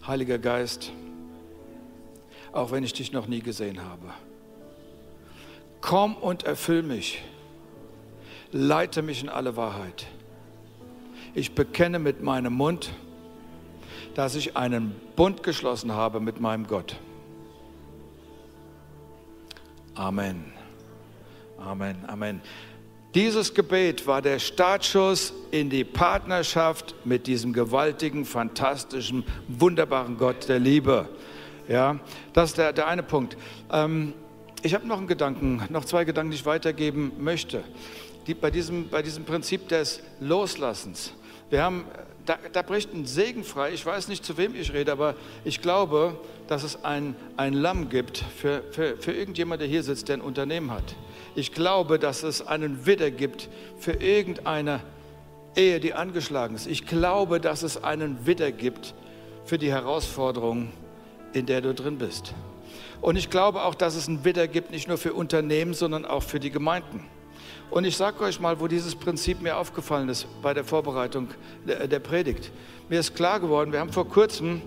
Heiliger 0.05 0.39
Geist, 0.39 0.91
auch 2.53 2.71
wenn 2.71 2.83
ich 2.83 2.93
dich 2.93 3.11
noch 3.11 3.27
nie 3.27 3.41
gesehen 3.41 3.83
habe, 3.83 4.07
komm 5.79 6.15
und 6.15 6.43
erfüll 6.43 6.83
mich, 6.83 7.23
leite 8.51 9.01
mich 9.01 9.23
in 9.23 9.29
alle 9.29 9.55
Wahrheit. 9.55 10.07
Ich 11.33 11.55
bekenne 11.55 11.99
mit 11.99 12.21
meinem 12.21 12.53
Mund, 12.53 12.91
dass 14.15 14.35
ich 14.35 14.57
einen 14.57 14.93
Bund 15.15 15.43
geschlossen 15.43 15.93
habe 15.93 16.19
mit 16.19 16.41
meinem 16.41 16.67
Gott. 16.67 16.97
Amen. 19.95 20.51
Amen. 21.57 21.95
Amen. 22.07 22.41
Dieses 23.13 23.53
Gebet 23.53 24.07
war 24.07 24.21
der 24.21 24.39
Startschuss 24.39 25.33
in 25.51 25.69
die 25.69 25.83
Partnerschaft 25.83 26.95
mit 27.03 27.27
diesem 27.27 27.51
gewaltigen, 27.51 28.23
fantastischen, 28.23 29.25
wunderbaren 29.49 30.17
Gott 30.17 30.47
der 30.47 30.59
Liebe. 30.59 31.09
Ja, 31.71 31.97
das 32.33 32.49
ist 32.49 32.57
der, 32.57 32.73
der 32.73 32.87
eine 32.87 33.01
Punkt. 33.01 33.37
Ähm, 33.71 34.13
ich 34.61 34.73
habe 34.73 34.85
noch 34.85 34.97
einen 34.97 35.07
Gedanken, 35.07 35.63
noch 35.69 35.85
zwei 35.85 36.03
Gedanken, 36.03 36.31
die 36.31 36.35
ich 36.35 36.45
weitergeben 36.45 37.13
möchte. 37.17 37.63
Die, 38.27 38.33
bei, 38.33 38.51
diesem, 38.51 38.89
bei 38.89 39.01
diesem 39.01 39.23
Prinzip 39.23 39.69
des 39.69 40.01
Loslassens. 40.19 41.13
Wir 41.49 41.63
haben, 41.63 41.85
da, 42.25 42.37
da 42.51 42.61
bricht 42.61 42.93
ein 42.93 43.05
Segen 43.05 43.45
frei. 43.45 43.71
Ich 43.71 43.85
weiß 43.85 44.09
nicht, 44.09 44.25
zu 44.25 44.35
wem 44.35 44.53
ich 44.53 44.73
rede, 44.73 44.91
aber 44.91 45.15
ich 45.45 45.61
glaube, 45.61 46.19
dass 46.49 46.63
es 46.63 46.83
ein, 46.83 47.15
ein 47.37 47.53
Lamm 47.53 47.87
gibt 47.87 48.17
für, 48.17 48.63
für, 48.71 48.97
für 48.97 49.13
irgendjemand, 49.13 49.61
der 49.61 49.69
hier 49.69 49.83
sitzt, 49.83 50.09
der 50.09 50.17
ein 50.17 50.21
Unternehmen 50.21 50.71
hat. 50.71 50.95
Ich 51.35 51.53
glaube, 51.53 51.99
dass 51.99 52.23
es 52.23 52.45
einen 52.45 52.85
Widder 52.85 53.11
gibt 53.11 53.47
für 53.79 53.93
irgendeine 53.93 54.81
Ehe, 55.55 55.79
die 55.79 55.93
angeschlagen 55.93 56.53
ist. 56.53 56.67
Ich 56.67 56.85
glaube, 56.85 57.39
dass 57.39 57.63
es 57.63 57.81
einen 57.81 58.25
Widder 58.25 58.51
gibt 58.51 58.93
für 59.45 59.57
die 59.57 59.71
Herausforderung, 59.71 60.73
in 61.33 61.45
der 61.45 61.61
du 61.61 61.73
drin 61.73 61.97
bist. 61.97 62.33
Und 63.01 63.15
ich 63.15 63.29
glaube 63.29 63.63
auch, 63.63 63.75
dass 63.75 63.95
es 63.95 64.07
einen 64.07 64.23
Widder 64.23 64.47
gibt, 64.47 64.71
nicht 64.71 64.87
nur 64.87 64.97
für 64.97 65.13
Unternehmen, 65.13 65.73
sondern 65.73 66.05
auch 66.05 66.23
für 66.23 66.39
die 66.39 66.51
Gemeinden. 66.51 67.05
Und 67.71 67.85
ich 67.85 67.95
sage 67.97 68.23
euch 68.23 68.39
mal, 68.39 68.59
wo 68.59 68.67
dieses 68.67 68.95
Prinzip 68.95 69.41
mir 69.41 69.57
aufgefallen 69.57 70.09
ist 70.09 70.27
bei 70.41 70.53
der 70.53 70.65
Vorbereitung 70.65 71.29
der, 71.65 71.87
der 71.87 71.99
Predigt. 71.99 72.51
Mir 72.89 72.99
ist 72.99 73.15
klar 73.15 73.39
geworden, 73.39 73.71
wir 73.71 73.79
haben 73.79 73.93
vor 73.93 74.07
kurzem 74.07 74.61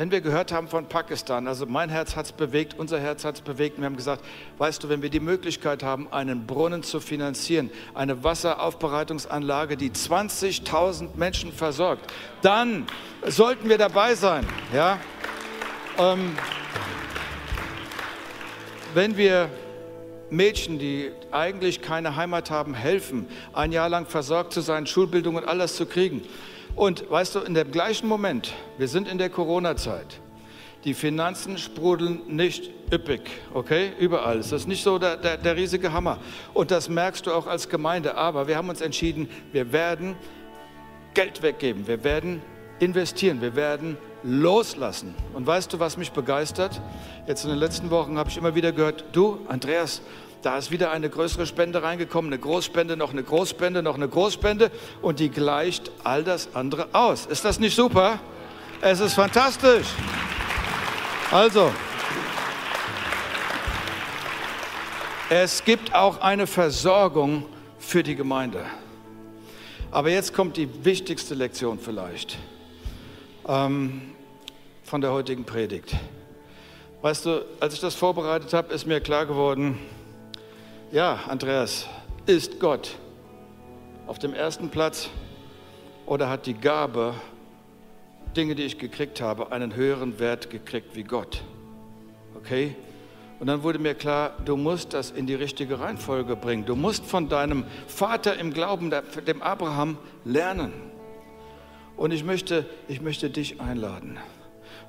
wenn 0.00 0.10
wir 0.10 0.22
gehört 0.22 0.50
haben 0.50 0.66
von 0.66 0.86
Pakistan, 0.86 1.46
also 1.46 1.66
mein 1.66 1.90
Herz 1.90 2.16
hat 2.16 2.24
es 2.24 2.32
bewegt, 2.32 2.74
unser 2.78 2.98
Herz 2.98 3.22
hat 3.22 3.34
es 3.34 3.40
bewegt, 3.42 3.76
wir 3.76 3.84
haben 3.84 3.98
gesagt, 3.98 4.24
weißt 4.56 4.82
du, 4.82 4.88
wenn 4.88 5.02
wir 5.02 5.10
die 5.10 5.20
Möglichkeit 5.20 5.82
haben, 5.82 6.10
einen 6.10 6.46
Brunnen 6.46 6.82
zu 6.82 7.00
finanzieren, 7.00 7.70
eine 7.92 8.24
Wasseraufbereitungsanlage, 8.24 9.76
die 9.76 9.90
20.000 9.90 11.16
Menschen 11.16 11.52
versorgt, 11.52 12.10
dann 12.40 12.86
sollten 13.26 13.68
wir 13.68 13.76
dabei 13.76 14.14
sein. 14.14 14.46
Ja? 14.72 14.98
Ähm, 15.98 16.34
wenn 18.94 19.18
wir 19.18 19.50
Mädchen, 20.30 20.78
die 20.78 21.10
eigentlich 21.30 21.82
keine 21.82 22.16
Heimat 22.16 22.50
haben, 22.50 22.72
helfen, 22.72 23.28
ein 23.52 23.70
Jahr 23.70 23.90
lang 23.90 24.06
versorgt 24.06 24.54
zu 24.54 24.62
sein, 24.62 24.86
Schulbildung 24.86 25.34
und 25.34 25.44
alles 25.44 25.76
zu 25.76 25.84
kriegen, 25.84 26.22
und 26.76 27.10
weißt 27.10 27.34
du, 27.34 27.40
in 27.40 27.54
dem 27.54 27.70
gleichen 27.70 28.08
Moment, 28.08 28.52
wir 28.78 28.88
sind 28.88 29.08
in 29.08 29.18
der 29.18 29.30
Corona-Zeit, 29.30 30.20
die 30.84 30.94
Finanzen 30.94 31.58
sprudeln 31.58 32.22
nicht 32.28 32.70
üppig, 32.92 33.22
okay? 33.52 33.92
Überall. 33.98 34.38
Das 34.38 34.52
ist 34.52 34.66
nicht 34.66 34.82
so 34.82 34.98
der, 34.98 35.16
der, 35.16 35.36
der, 35.36 35.56
riesige 35.56 35.92
Hammer. 35.92 36.18
Und 36.54 36.70
das 36.70 36.88
merkst 36.88 37.26
du 37.26 37.32
auch 37.32 37.46
als 37.46 37.68
Gemeinde. 37.68 38.16
Aber 38.16 38.48
wir 38.48 38.56
haben 38.56 38.70
uns 38.70 38.80
entschieden, 38.80 39.28
wir 39.52 39.72
werden 39.72 40.16
Geld 41.12 41.42
weggeben. 41.42 41.86
Wir 41.86 42.02
werden 42.02 42.40
investieren. 42.78 43.42
Wir 43.42 43.54
werden 43.56 43.98
loslassen. 44.22 45.14
Und 45.34 45.46
weißt 45.46 45.72
du, 45.72 45.78
was 45.78 45.96
mich 45.96 46.12
begeistert? 46.12 46.80
Jetzt 47.26 47.44
in 47.44 47.50
den 47.50 47.58
letzten 47.58 47.90
Wochen 47.90 48.18
habe 48.18 48.30
ich 48.30 48.36
immer 48.36 48.54
wieder 48.54 48.72
gehört, 48.72 49.04
du, 49.12 49.38
Andreas, 49.48 50.00
da 50.42 50.56
ist 50.56 50.70
wieder 50.70 50.90
eine 50.90 51.10
größere 51.10 51.46
Spende 51.46 51.82
reingekommen, 51.82 52.32
eine 52.32 52.40
Großspende, 52.40 52.96
noch 52.96 53.10
eine 53.10 53.22
Großspende, 53.22 53.82
noch 53.82 53.96
eine 53.96 54.08
Großspende 54.08 54.70
und 55.02 55.20
die 55.20 55.30
gleicht 55.30 55.90
all 56.02 56.24
das 56.24 56.54
andere 56.54 56.88
aus. 56.92 57.26
Ist 57.26 57.44
das 57.44 57.60
nicht 57.60 57.76
super? 57.76 58.18
Es 58.80 59.00
ist 59.00 59.14
fantastisch. 59.14 59.86
Also, 61.30 61.70
es 65.28 65.62
gibt 65.64 65.94
auch 65.94 66.20
eine 66.20 66.46
Versorgung 66.46 67.44
für 67.78 68.02
die 68.02 68.16
Gemeinde. 68.16 68.64
Aber 69.90 70.08
jetzt 70.08 70.34
kommt 70.34 70.56
die 70.56 70.68
wichtigste 70.84 71.34
Lektion 71.34 71.78
vielleicht 71.78 72.38
ähm, 73.46 74.02
von 74.84 75.00
der 75.00 75.12
heutigen 75.12 75.44
Predigt. 75.44 75.94
Weißt 77.02 77.26
du, 77.26 77.44
als 77.60 77.74
ich 77.74 77.80
das 77.80 77.94
vorbereitet 77.94 78.52
habe, 78.52 78.72
ist 78.72 78.86
mir 78.86 79.00
klar 79.00 79.26
geworden, 79.26 79.78
ja, 80.92 81.20
Andreas, 81.28 81.86
ist 82.26 82.58
Gott 82.60 82.96
auf 84.06 84.18
dem 84.18 84.34
ersten 84.34 84.70
Platz 84.70 85.08
oder 86.06 86.28
hat 86.28 86.46
die 86.46 86.54
Gabe, 86.54 87.14
Dinge, 88.36 88.54
die 88.54 88.64
ich 88.64 88.78
gekriegt 88.78 89.20
habe, 89.20 89.52
einen 89.52 89.74
höheren 89.74 90.18
Wert 90.18 90.50
gekriegt 90.50 90.96
wie 90.96 91.04
Gott? 91.04 91.42
Okay? 92.36 92.74
Und 93.38 93.46
dann 93.46 93.62
wurde 93.62 93.78
mir 93.78 93.94
klar, 93.94 94.32
du 94.44 94.56
musst 94.56 94.92
das 94.92 95.10
in 95.10 95.26
die 95.26 95.34
richtige 95.34 95.80
Reihenfolge 95.80 96.36
bringen. 96.36 96.66
Du 96.66 96.76
musst 96.76 97.06
von 97.06 97.28
deinem 97.28 97.64
Vater 97.86 98.36
im 98.38 98.52
Glauben, 98.52 98.92
dem 99.26 99.42
Abraham, 99.42 99.96
lernen. 100.24 100.72
Und 101.96 102.12
ich 102.12 102.24
möchte, 102.24 102.66
ich 102.88 103.00
möchte 103.00 103.30
dich 103.30 103.60
einladen. 103.60 104.18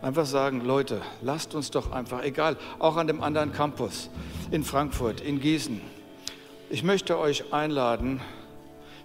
Einfach 0.01 0.25
sagen, 0.25 0.65
Leute, 0.65 1.01
lasst 1.21 1.53
uns 1.53 1.69
doch 1.71 1.91
einfach, 1.91 2.23
egal, 2.23 2.57
auch 2.79 2.97
an 2.97 3.07
dem 3.07 3.21
anderen 3.21 3.53
Campus, 3.53 4.09
in 4.49 4.63
Frankfurt, 4.63 5.21
in 5.21 5.39
Gießen. 5.39 5.79
Ich 6.73 6.83
möchte 6.83 7.19
euch 7.19 7.51
einladen, 7.51 8.21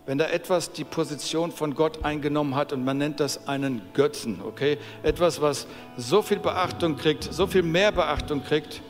wenn 0.07 0.18
da 0.18 0.26
etwas 0.26 0.70
die 0.70 0.85
Position 0.85 1.50
von 1.50 1.74
Gott 1.74 2.05
eingenommen 2.05 2.55
hat 2.55 2.72
und 2.72 2.85
man 2.85 2.96
nennt 2.96 3.18
das 3.18 3.48
einen 3.48 3.83
Götzen, 3.92 4.40
okay? 4.46 4.79
Etwas, 5.02 5.40
was 5.40 5.66
so 5.96 6.22
viel 6.22 6.38
Beachtung 6.38 6.96
kriegt, 6.96 7.24
so 7.24 7.48
viel 7.48 7.64
mehr 7.64 7.90
Beachtung 7.90 8.44
kriegt 8.44 8.83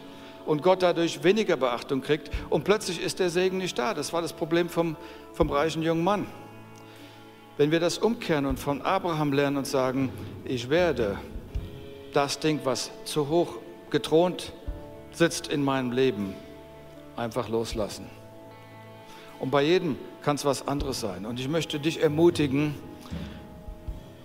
und 0.45 0.62
Gott 0.62 0.83
dadurch 0.83 1.25
weniger 1.25 1.57
Beachtung 1.57 2.03
kriegt 2.03 2.31
und 2.51 2.65
plötzlich 2.65 3.01
ist 3.01 3.19
der 3.19 3.31
Segen 3.31 3.57
nicht 3.57 3.79
da. 3.79 3.95
Das 3.95 4.12
war 4.12 4.21
das 4.21 4.35
Problem 4.35 4.69
vom, 4.69 4.95
vom 5.33 5.51
reichen 5.51 5.81
jungen 5.81 6.05
Mann. 6.05 6.27
Wenn 7.57 7.71
wir 7.71 7.81
das 7.81 7.97
umkehren 7.97 8.45
und 8.45 8.61
von 8.61 8.83
Abraham 8.83 9.33
lernen 9.33 9.57
und 9.57 9.67
sagen, 9.67 10.12
ich 10.45 10.69
werde 10.69 11.17
das 12.12 12.41
Ding, 12.41 12.61
was 12.65 12.91
zu 13.07 13.31
hoch 13.31 13.55
gethront 13.89 14.53
sitzt 15.12 15.47
in 15.47 15.65
meinem 15.65 15.93
Leben, 15.93 16.35
einfach 17.17 17.49
loslassen. 17.49 18.05
Und 19.38 19.51
bei 19.51 19.62
jedem 19.62 19.96
kann 20.22 20.37
es 20.37 20.44
was 20.44 20.66
anderes 20.66 21.01
sein. 21.01 21.27
Und 21.27 21.38
ich 21.40 21.49
möchte 21.49 21.79
dich 21.79 22.03
ermutigen, 22.03 22.75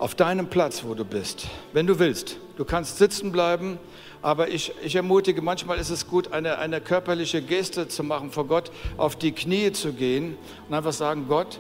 auf 0.02 0.15
deinem 0.15 0.47
Platz, 0.47 0.84
wo 0.84 0.95
du 0.95 1.06
bist, 1.06 1.47
wenn 1.74 1.86
du 1.86 2.00
willst, 2.00 2.38
du 2.58 2.65
kannst 2.65 2.97
sitzen 2.97 3.32
bleiben, 3.32 3.78
aber 4.24 4.50
ich, 4.50 4.74
ich 4.84 4.95
ermutige, 4.95 5.43
manchmal 5.43 5.78
ist 5.78 5.91
es 5.91 6.08
gut, 6.08 6.34
eine, 6.34 6.58
eine 6.58 6.82
körperliche 6.82 7.43
Geste 7.43 7.88
zu 7.88 8.04
machen 8.04 8.32
vor 8.32 8.47
Gott, 8.47 8.71
auf 8.97 9.15
die 9.15 9.32
Knie 9.32 9.71
zu 9.71 9.93
gehen 9.93 10.38
und 10.67 10.74
einfach 10.74 10.91
sagen, 10.91 11.28
Gott, 11.28 11.60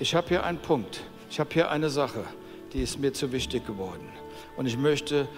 ich 0.00 0.16
habe 0.16 0.26
hier 0.26 0.42
einen 0.42 0.58
Punkt, 0.58 1.02
ich 1.30 1.38
habe 1.38 1.50
hier 1.52 1.70
eine 1.70 1.88
Sache, 1.88 2.24
die 2.72 2.82
ist 2.82 2.98
mir 2.98 3.12
zu 3.12 3.30
wichtig 3.30 3.64
geworden. 3.64 4.08
Und 4.56 4.66
ich 4.66 4.76
möchte 4.76 5.28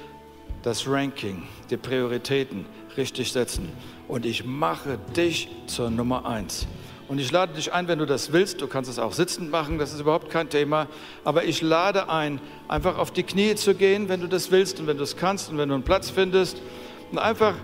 das 0.62 0.88
Ranking, 0.88 1.42
die 1.68 1.76
Prioritäten 1.76 2.64
richtig 2.96 3.32
setzen. 3.32 3.70
Und 4.08 4.24
ich 4.24 4.46
mache 4.46 4.98
dich 5.14 5.48
zur 5.66 5.90
Nummer 5.90 6.24
eins. 6.24 6.66
Und 7.10 7.18
ich 7.18 7.32
lade 7.32 7.54
dich 7.54 7.72
ein, 7.72 7.88
wenn 7.88 7.98
du 7.98 8.06
das 8.06 8.32
willst, 8.32 8.60
du 8.60 8.68
kannst 8.68 8.88
es 8.88 9.00
auch 9.00 9.12
sitzend 9.12 9.50
machen, 9.50 9.78
das 9.78 9.92
ist 9.92 9.98
überhaupt 9.98 10.30
kein 10.30 10.48
Thema, 10.48 10.86
aber 11.24 11.42
ich 11.42 11.60
lade 11.60 12.08
ein, 12.08 12.40
einfach 12.68 12.98
auf 12.98 13.10
die 13.10 13.24
Knie 13.24 13.56
zu 13.56 13.74
gehen, 13.74 14.08
wenn 14.08 14.20
du 14.20 14.28
das 14.28 14.52
willst 14.52 14.78
und 14.78 14.86
wenn 14.86 14.96
du 14.96 15.02
es 15.02 15.16
kannst 15.16 15.50
und 15.50 15.58
wenn 15.58 15.68
du 15.68 15.74
einen 15.74 15.82
Platz 15.82 16.08
findest 16.08 16.62
und 17.10 17.18
einfach 17.18 17.54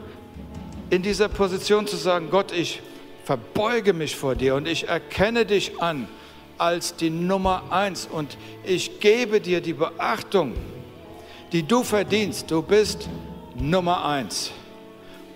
in 0.91 1.03
dieser 1.03 1.29
Position 1.29 1.87
zu 1.87 1.95
sagen, 1.95 2.29
Gott, 2.29 2.51
ich 2.51 2.83
verbeuge 3.23 3.93
mich 3.93 4.17
vor 4.17 4.35
dir 4.35 4.57
und 4.57 4.67
ich 4.67 4.89
erkenne 4.89 5.47
dich 5.47 5.81
an 5.81 6.09
als 6.59 6.97
die 6.97 7.11
Nummer 7.11 7.63
eins 7.71 8.09
und 8.11 8.37
ich 8.65 8.99
gebe 8.99 9.41
dir 9.41 9.61
die 9.61 9.75
Beachtung, 9.75 10.55
die 11.53 11.63
du 11.63 11.85
verdienst. 11.85 12.51
Du 12.51 12.63
bist 12.63 13.09
Nummer 13.55 14.05
eins 14.05 14.51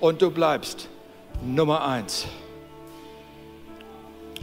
und 0.01 0.21
du 0.21 0.33
bleibst 0.33 0.89
Nummer 1.45 1.87
eins. 1.87 2.27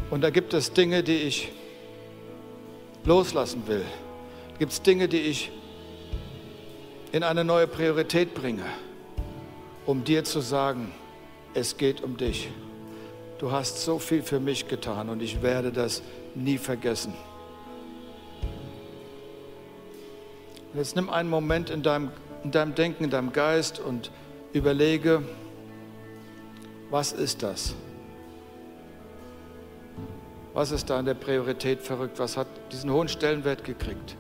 Und 0.10 0.22
da 0.22 0.30
gibt 0.30 0.54
es 0.54 0.72
Dinge, 0.72 1.04
die 1.04 1.18
ich 1.18 1.52
loslassen 3.04 3.68
will. 3.68 3.86
Da 4.54 4.58
gibt 4.60 4.72
es 4.72 4.82
Dinge, 4.82 5.08
die 5.08 5.20
ich 5.20 5.52
in 7.12 7.24
eine 7.24 7.44
neue 7.44 7.68
Priorität 7.68 8.34
bringe, 8.34 8.66
um 9.86 10.04
dir 10.04 10.24
zu 10.24 10.40
sagen, 10.40 10.92
es 11.54 11.78
geht 11.78 12.02
um 12.02 12.18
dich. 12.18 12.50
Du 13.40 13.52
hast 13.52 13.84
so 13.84 14.00
viel 14.00 14.24
für 14.24 14.40
mich 14.40 14.68
getan 14.68 15.10
und 15.10 15.22
ich 15.22 15.42
werde 15.42 15.72
das 15.72 16.02
nie 16.36 16.58
vergessen. 16.58 17.14
Jetzt 20.74 20.96
nimm 20.96 21.10
einen 21.10 21.30
Moment 21.30 21.70
in 21.70 21.82
deinem, 21.84 22.12
in 22.44 22.52
deinem 22.52 22.76
Denken, 22.76 23.06
in 23.06 23.10
deinem 23.10 23.32
Geist 23.32 23.80
und 23.80 24.12
überlege, 24.54 25.24
was 26.90 27.12
ist 27.12 27.44
das? 27.44 27.74
Was 30.58 30.72
ist 30.72 30.90
da 30.90 30.98
an 30.98 31.06
der 31.06 31.14
Priorität 31.14 31.84
verrückt? 31.84 32.18
Was 32.18 32.36
hat 32.36 32.48
diesen 32.72 32.92
hohen 32.92 33.08
Stellenwert 33.08 33.64
gekriegt? 33.64 34.16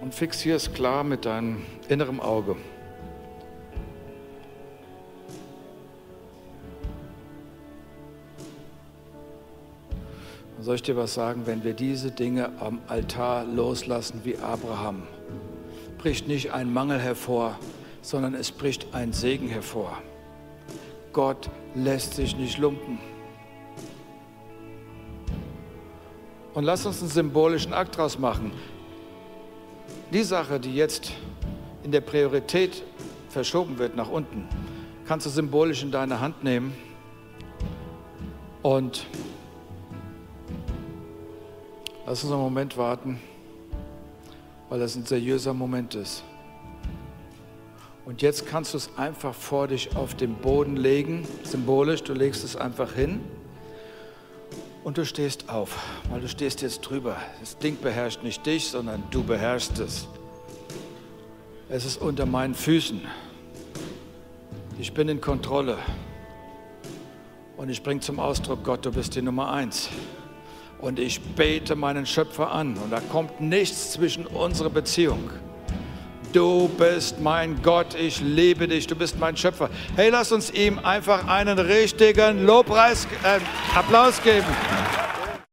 Und 0.00 0.14
fixier 0.14 0.56
es 0.56 0.72
klar 0.72 1.04
mit 1.04 1.26
deinem 1.26 1.66
inneren 1.90 2.18
Auge. 2.20 2.56
soll 10.60 10.76
ich 10.76 10.82
dir 10.82 10.96
was 10.96 11.12
sagen, 11.12 11.42
wenn 11.44 11.62
wir 11.62 11.74
diese 11.74 12.10
Dinge 12.10 12.52
am 12.58 12.80
Altar 12.88 13.44
loslassen 13.44 14.22
wie 14.24 14.38
Abraham, 14.38 15.02
bricht 15.98 16.26
nicht 16.26 16.52
ein 16.52 16.72
Mangel 16.72 16.98
hervor, 16.98 17.58
sondern 18.00 18.32
es 18.32 18.50
bricht 18.50 18.94
ein 18.94 19.12
Segen 19.12 19.48
hervor. 19.48 19.98
Gott 21.18 21.50
lässt 21.74 22.14
sich 22.14 22.36
nicht 22.36 22.58
lumpen. 22.58 22.96
Und 26.54 26.62
lass 26.62 26.86
uns 26.86 27.00
einen 27.00 27.10
symbolischen 27.10 27.72
Akt 27.72 27.98
daraus 27.98 28.20
machen. 28.20 28.52
Die 30.12 30.22
Sache, 30.22 30.60
die 30.60 30.72
jetzt 30.76 31.10
in 31.82 31.90
der 31.90 32.02
Priorität 32.02 32.84
verschoben 33.30 33.78
wird 33.78 33.96
nach 33.96 34.08
unten, 34.08 34.46
kannst 35.08 35.26
du 35.26 35.30
symbolisch 35.30 35.82
in 35.82 35.90
deine 35.90 36.20
Hand 36.20 36.44
nehmen 36.44 36.72
und 38.62 39.04
Lass 42.06 42.22
uns 42.22 42.32
einen 42.32 42.42
Moment 42.42 42.76
warten, 42.76 43.20
weil 44.68 44.78
das 44.78 44.94
ein 44.94 45.04
seriöser 45.04 45.52
Moment 45.52 45.96
ist. 45.96 46.22
Und 48.08 48.22
jetzt 48.22 48.46
kannst 48.46 48.72
du 48.72 48.78
es 48.78 48.88
einfach 48.96 49.34
vor 49.34 49.68
dich 49.68 49.94
auf 49.94 50.14
den 50.14 50.36
Boden 50.36 50.76
legen, 50.76 51.28
symbolisch, 51.42 52.02
du 52.04 52.14
legst 52.14 52.42
es 52.42 52.56
einfach 52.56 52.94
hin 52.94 53.20
und 54.82 54.96
du 54.96 55.04
stehst 55.04 55.50
auf, 55.50 55.76
weil 56.08 56.22
du 56.22 56.26
stehst 56.26 56.62
jetzt 56.62 56.80
drüber. 56.80 57.18
Das 57.40 57.58
Ding 57.58 57.76
beherrscht 57.78 58.22
nicht 58.22 58.46
dich, 58.46 58.68
sondern 58.68 59.02
du 59.10 59.22
beherrschst 59.22 59.78
es. 59.80 60.08
Es 61.68 61.84
ist 61.84 62.00
unter 62.00 62.24
meinen 62.24 62.54
Füßen. 62.54 63.02
Ich 64.78 64.94
bin 64.94 65.10
in 65.10 65.20
Kontrolle. 65.20 65.76
Und 67.58 67.68
ich 67.68 67.82
bringe 67.82 68.00
zum 68.00 68.20
Ausdruck, 68.20 68.64
Gott, 68.64 68.86
du 68.86 68.90
bist 68.90 69.16
die 69.16 69.22
Nummer 69.22 69.52
eins. 69.52 69.90
Und 70.80 70.98
ich 70.98 71.20
bete 71.20 71.76
meinen 71.76 72.06
Schöpfer 72.06 72.52
an. 72.52 72.78
Und 72.78 72.90
da 72.90 73.00
kommt 73.00 73.42
nichts 73.42 73.92
zwischen 73.92 74.26
unserer 74.26 74.70
Beziehung. 74.70 75.28
Du 76.32 76.68
bist 76.68 77.20
mein 77.20 77.62
Gott, 77.62 77.94
ich 77.94 78.20
liebe 78.20 78.68
dich, 78.68 78.86
du 78.86 78.94
bist 78.94 79.18
mein 79.18 79.36
Schöpfer. 79.36 79.70
Hey, 79.96 80.10
lass 80.10 80.30
uns 80.30 80.50
ihm 80.50 80.78
einfach 80.78 81.26
einen 81.26 81.58
richtigen 81.58 82.44
Lobpreis, 82.44 83.06
äh, 83.22 83.40
Applaus 83.74 84.22
geben. 84.22 84.46